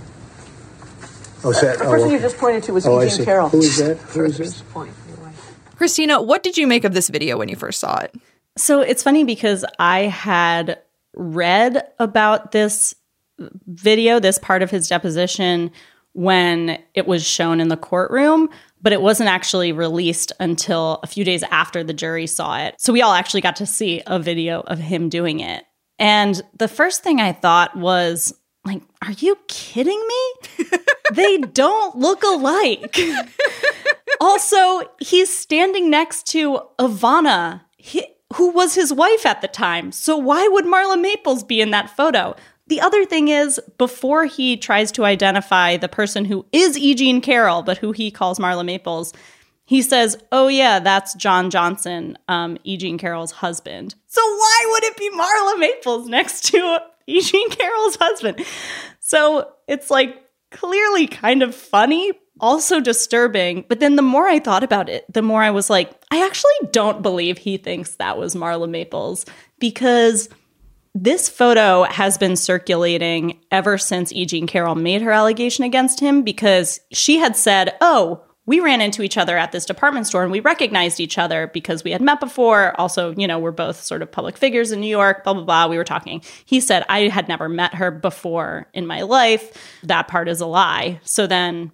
Oh, 1.44 1.50
is 1.50 1.62
that? 1.62 1.80
The 1.80 1.86
oh, 1.86 1.90
person 1.90 2.08
okay. 2.08 2.16
you 2.16 2.22
just 2.22 2.38
pointed 2.38 2.64
to 2.64 2.74
was 2.74 2.88
Oh, 2.88 3.02
Eugene. 3.02 3.26
Carroll. 3.26 3.50
Who 3.50 3.60
is 3.60 3.78
that? 3.78 3.98
Who 3.98 4.24
is 4.24 4.38
this? 4.38 4.62
Point, 4.62 4.94
your 5.08 5.18
wife. 5.18 5.56
Christina, 5.76 6.22
what 6.22 6.42
did 6.42 6.58
you 6.58 6.68
make 6.68 6.86
of 6.86 6.94
this 6.94 7.10
video 7.10 7.38
when 7.38 7.50
you 7.50 7.56
first 7.56 7.80
saw 7.80 8.00
it? 8.00 8.16
So 8.58 8.82
it's 8.82 9.04
funny 9.04 9.24
because 9.24 9.66
I 9.78 10.04
had 10.04 10.80
read 11.16 11.84
about 12.00 12.52
this 12.52 12.96
video, 13.68 14.20
this 14.20 14.38
part 14.38 14.62
of 14.62 14.72
his 14.72 14.88
deposition, 14.88 15.72
when 16.14 16.82
it 16.94 17.08
was 17.08 17.26
shown 17.26 17.60
in 17.60 17.68
the 17.68 17.78
courtroom, 17.78 18.50
but 18.82 18.94
it 18.94 19.02
wasn't 19.02 19.30
actually 19.30 19.72
released 19.72 20.32
until 20.40 21.00
a 21.04 21.08
few 21.08 21.26
days 21.26 21.44
after 21.44 21.84
the 21.84 21.94
jury 21.94 22.28
saw 22.28 22.58
it. 22.60 22.76
So 22.78 22.94
we 22.94 23.02
all 23.02 23.14
actually 23.14 23.42
got 23.42 23.56
to 23.58 23.66
see 23.66 24.02
a 24.06 24.20
video 24.20 24.62
of 24.62 24.78
him 24.78 25.10
doing 25.10 25.40
it. 25.40 25.66
And 26.04 26.42
the 26.58 26.68
first 26.68 27.02
thing 27.02 27.22
I 27.22 27.32
thought 27.32 27.78
was, 27.78 28.34
like, 28.66 28.82
are 29.02 29.14
you 29.14 29.38
kidding 29.48 30.06
me? 30.06 30.68
they 31.14 31.38
don't 31.38 31.96
look 31.96 32.24
alike. 32.24 33.00
also, 34.20 34.82
he's 35.00 35.30
standing 35.36 35.90
next 35.90 36.28
to 36.28 36.60
Ivana, 36.78 37.62
he, 37.78 38.06
who 38.34 38.52
was 38.52 38.76
his 38.76 38.92
wife 38.92 39.26
at 39.26 39.40
the 39.40 39.48
time. 39.48 39.94
So 39.94 40.18
why 40.18 40.46
would 40.46 40.66
Marla 40.66 41.02
Maples 41.02 41.42
be 41.42 41.62
in 41.62 41.72
that 41.72 41.90
photo? 41.96 42.36
The 42.68 42.82
other 42.82 43.06
thing 43.06 43.30
is, 43.30 43.62
before 43.78 44.26
he 44.26 44.58
tries 44.58 44.92
to 44.94 45.06
identify 45.06 45.78
the 45.78 45.88
person 45.88 46.26
who 46.26 46.46
is 46.52 46.78
E. 46.78 46.96
Jean 46.96 47.22
Carroll, 47.22 47.62
but 47.62 47.78
who 47.78 47.94
he 47.94 48.12
calls 48.12 48.40
Marla 48.40 48.66
Maples, 48.66 49.14
he 49.66 49.82
says, 49.82 50.18
Oh, 50.32 50.48
yeah, 50.48 50.80
that's 50.80 51.14
John 51.16 51.50
Johnson, 51.50 52.18
um, 52.28 52.58
E. 52.64 52.78
Jean 52.78 52.98
Carroll's 52.98 53.32
husband. 53.32 53.96
So 54.08 54.22
why 54.22 54.70
would 54.72 54.84
it 54.84 54.98
be 54.98 55.10
Marla 55.12 55.60
Maples 55.60 56.08
next 56.08 56.46
to 56.52 56.80
E. 57.08 57.22
Jean 57.22 57.50
Carroll's 57.50 57.96
husband? 57.98 58.46
So 59.00 59.52
it's 59.68 59.90
like 59.90 60.22
clearly 60.52 61.08
kind 61.08 61.44
of 61.44 61.56
funny, 61.56 62.12
also 62.40 62.80
disturbing. 62.80 63.66
But 63.68 63.80
then 63.80 63.96
the 63.96 64.02
more 64.02 64.28
I 64.28 64.40
thought 64.40 64.64
about 64.64 64.90
it, 64.90 65.06
the 65.12 65.22
more 65.22 65.42
I 65.42 65.52
was 65.52 65.70
like, 65.70 65.92
I 66.12 66.26
actually 66.26 66.70
don't 66.72 67.02
believe 67.02 67.38
he 67.38 67.58
thinks 67.58 67.96
that 67.96 68.18
was 68.18 68.36
Marla 68.36 68.70
Maples 68.70 69.26
because 69.60 70.30
this 70.96 71.28
photo 71.28 71.84
has 71.84 72.18
been 72.18 72.36
circulating 72.36 73.40
ever 73.50 73.78
since 73.78 74.12
E. 74.12 74.26
Jean 74.26 74.46
Carroll 74.46 74.76
made 74.76 75.02
her 75.02 75.12
allegation 75.12 75.64
against 75.64 76.00
him 76.00 76.22
because 76.22 76.80
she 76.92 77.18
had 77.18 77.36
said, 77.36 77.76
Oh, 77.82 78.22
we 78.46 78.60
ran 78.60 78.82
into 78.82 79.04
each 79.04 79.18
other 79.18 79.38
at 79.38 79.52
this 79.52 79.66
department 79.66 80.06
store 80.06 80.24
and 80.24 80.32
we 80.32 80.42
recognized 80.42 81.00
each 81.00 81.18
other 81.18 81.50
because 81.54 81.84
we 81.84 81.92
had 81.92 82.02
met 82.02 82.20
before. 82.20 82.80
Also, 82.80 83.14
you 83.16 83.28
know, 83.28 83.40
we're 83.40 83.52
both 83.52 83.82
sort 83.82 84.02
of 84.02 84.12
public 84.12 84.38
figures 84.38 84.72
in 84.72 84.82
New 84.82 84.88
York, 84.88 85.24
blah, 85.24 85.34
blah, 85.34 85.44
blah. 85.44 85.68
We 85.68 85.78
were 85.78 85.84
talking. 85.84 86.22
He 86.46 86.60
said, 86.60 86.84
I 86.90 87.08
had 87.08 87.28
never 87.28 87.48
met 87.48 87.74
her 87.76 87.90
before 87.90 88.68
in 88.74 88.86
my 88.86 89.02
life. 89.02 89.80
That 89.84 90.08
part 90.08 90.28
is 90.28 90.42
a 90.42 90.46
lie. 90.46 91.00
So 91.04 91.26
then 91.26 91.72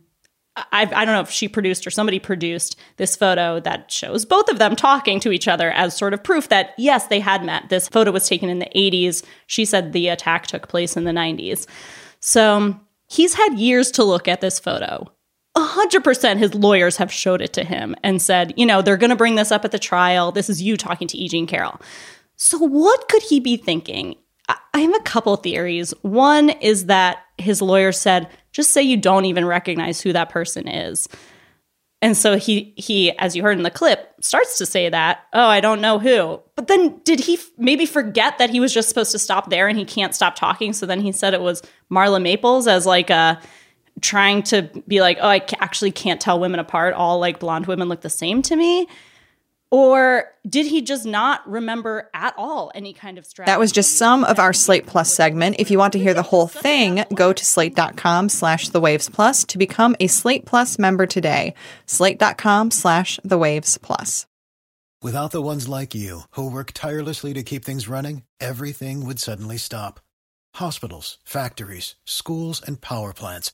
I, 0.71 0.81
I 0.81 1.05
don't 1.05 1.15
know 1.15 1.21
if 1.21 1.31
she 1.31 1.47
produced 1.47 1.87
or 1.87 1.89
somebody 1.89 2.19
produced 2.19 2.75
this 2.97 3.15
photo 3.15 3.59
that 3.61 3.91
shows 3.91 4.25
both 4.25 4.49
of 4.49 4.59
them 4.59 4.75
talking 4.75 5.19
to 5.21 5.31
each 5.31 5.47
other 5.47 5.71
as 5.71 5.97
sort 5.97 6.13
of 6.13 6.23
proof 6.23 6.49
that, 6.49 6.73
yes, 6.77 7.07
they 7.07 7.19
had 7.19 7.43
met. 7.43 7.69
This 7.69 7.87
photo 7.87 8.11
was 8.11 8.27
taken 8.27 8.49
in 8.49 8.59
the 8.59 8.69
80s. 8.75 9.23
She 9.47 9.65
said 9.65 9.93
the 9.93 10.09
attack 10.09 10.47
took 10.47 10.67
place 10.67 10.97
in 10.97 11.05
the 11.05 11.11
90s. 11.11 11.65
So 12.19 12.79
he's 13.07 13.33
had 13.35 13.57
years 13.57 13.91
to 13.91 14.03
look 14.03 14.27
at 14.27 14.41
this 14.41 14.59
photo. 14.59 15.11
100% 15.59 16.37
his 16.37 16.53
lawyers 16.53 16.97
have 16.97 17.11
showed 17.11 17.41
it 17.41 17.53
to 17.53 17.63
him 17.63 17.95
and 18.03 18.21
said, 18.21 18.53
you 18.57 18.65
know, 18.65 18.81
they're 18.81 18.97
going 18.97 19.09
to 19.09 19.15
bring 19.15 19.35
this 19.35 19.51
up 19.51 19.65
at 19.65 19.71
the 19.71 19.79
trial. 19.79 20.31
This 20.31 20.49
is 20.49 20.61
you 20.61 20.77
talking 20.77 21.07
to 21.07 21.17
E. 21.17 21.27
Jean 21.27 21.47
Carroll. 21.47 21.79
So, 22.35 22.57
what 22.57 23.09
could 23.09 23.21
he 23.21 23.39
be 23.39 23.57
thinking? 23.57 24.15
I 24.73 24.79
have 24.79 24.95
a 24.95 25.01
couple 25.01 25.35
theories. 25.35 25.93
One 26.01 26.49
is 26.49 26.85
that 26.85 27.19
his 27.37 27.61
lawyer 27.61 27.91
said, 27.91 28.29
just 28.51 28.71
say 28.71 28.81
you 28.81 28.97
don't 28.97 29.25
even 29.25 29.45
recognize 29.45 30.01
who 30.01 30.13
that 30.13 30.29
person 30.29 30.67
is. 30.67 31.07
And 32.01 32.15
so 32.15 32.37
he 32.37 32.73
he 32.77 33.11
as 33.17 33.35
you 33.35 33.43
heard 33.43 33.57
in 33.57 33.63
the 33.63 33.69
clip 33.69 34.13
starts 34.21 34.57
to 34.57 34.65
say 34.65 34.87
that, 34.87 35.25
"Oh, 35.33 35.47
I 35.47 35.59
don't 35.59 35.81
know 35.81 35.99
who." 35.99 36.41
But 36.55 36.67
then 36.67 36.99
did 37.03 37.19
he 37.19 37.33
f- 37.33 37.49
maybe 37.57 37.85
forget 37.85 38.37
that 38.37 38.49
he 38.49 38.61
was 38.61 38.73
just 38.73 38.87
supposed 38.87 39.11
to 39.11 39.19
stop 39.19 39.49
there 39.49 39.67
and 39.67 39.77
he 39.77 39.83
can't 39.83 40.15
stop 40.15 40.35
talking, 40.35 40.71
so 40.71 40.85
then 40.85 41.01
he 41.01 41.11
said 41.11 41.33
it 41.33 41.41
was 41.41 41.61
Marla 41.91 42.21
Maples 42.21 42.67
as 42.67 42.85
like 42.85 43.09
a 43.09 43.41
trying 44.01 44.43
to 44.43 44.69
be 44.87 45.01
like, 45.01 45.17
"Oh, 45.21 45.27
I 45.27 45.41
actually 45.59 45.91
can't 45.91 46.19
tell 46.21 46.39
women 46.39 46.59
apart. 46.59 46.93
All 46.93 47.19
like 47.19 47.39
blonde 47.39 47.67
women 47.67 47.89
look 47.89 48.01
the 48.01 48.09
same 48.09 48.41
to 48.43 48.55
me." 48.55 48.87
Or 49.71 50.25
did 50.47 50.65
he 50.65 50.81
just 50.81 51.05
not 51.05 51.47
remember 51.47 52.09
at 52.13 52.33
all 52.37 52.71
any 52.73 52.91
kind 52.91 53.19
of 53.19 53.25
strategy? 53.25 53.51
That 53.51 53.59
was 53.59 53.71
just 53.71 53.97
some 53.97 54.23
of 54.23 54.39
our 54.39 54.51
Slate 54.51 54.87
Plus 54.87 55.13
segment. 55.13 55.57
If 55.59 55.69
you 55.69 55.77
want 55.77 55.93
to 55.93 55.99
hear 55.99 56.15
the 56.15 56.23
whole 56.23 56.47
thing, 56.47 57.05
go 57.13 57.33
to 57.33 57.45
slate.com 57.45 58.29
slash 58.29 58.69
the 58.69 58.79
waves 58.79 59.09
plus 59.09 59.43
to 59.45 59.59
become 59.59 59.95
a 59.99 60.07
Slate 60.07 60.47
Plus 60.47 60.79
member 60.79 61.05
today. 61.05 61.53
Slate.com 61.85 62.71
slash 62.71 63.19
the 63.23 63.37
waves 63.37 63.77
plus. 63.77 64.25
Without 65.01 65.31
the 65.31 65.41
ones 65.41 65.69
like 65.69 65.95
you, 65.95 66.23
who 66.31 66.51
work 66.51 66.71
tirelessly 66.73 67.33
to 67.33 67.43
keep 67.43 67.63
things 67.63 67.87
running, 67.87 68.23
everything 68.41 69.05
would 69.05 69.19
suddenly 69.19 69.55
stop. 69.55 70.01
Hospitals, 70.55 71.19
factories, 71.23 71.95
schools, 72.03 72.61
and 72.65 72.81
power 72.81 73.13
plants, 73.13 73.53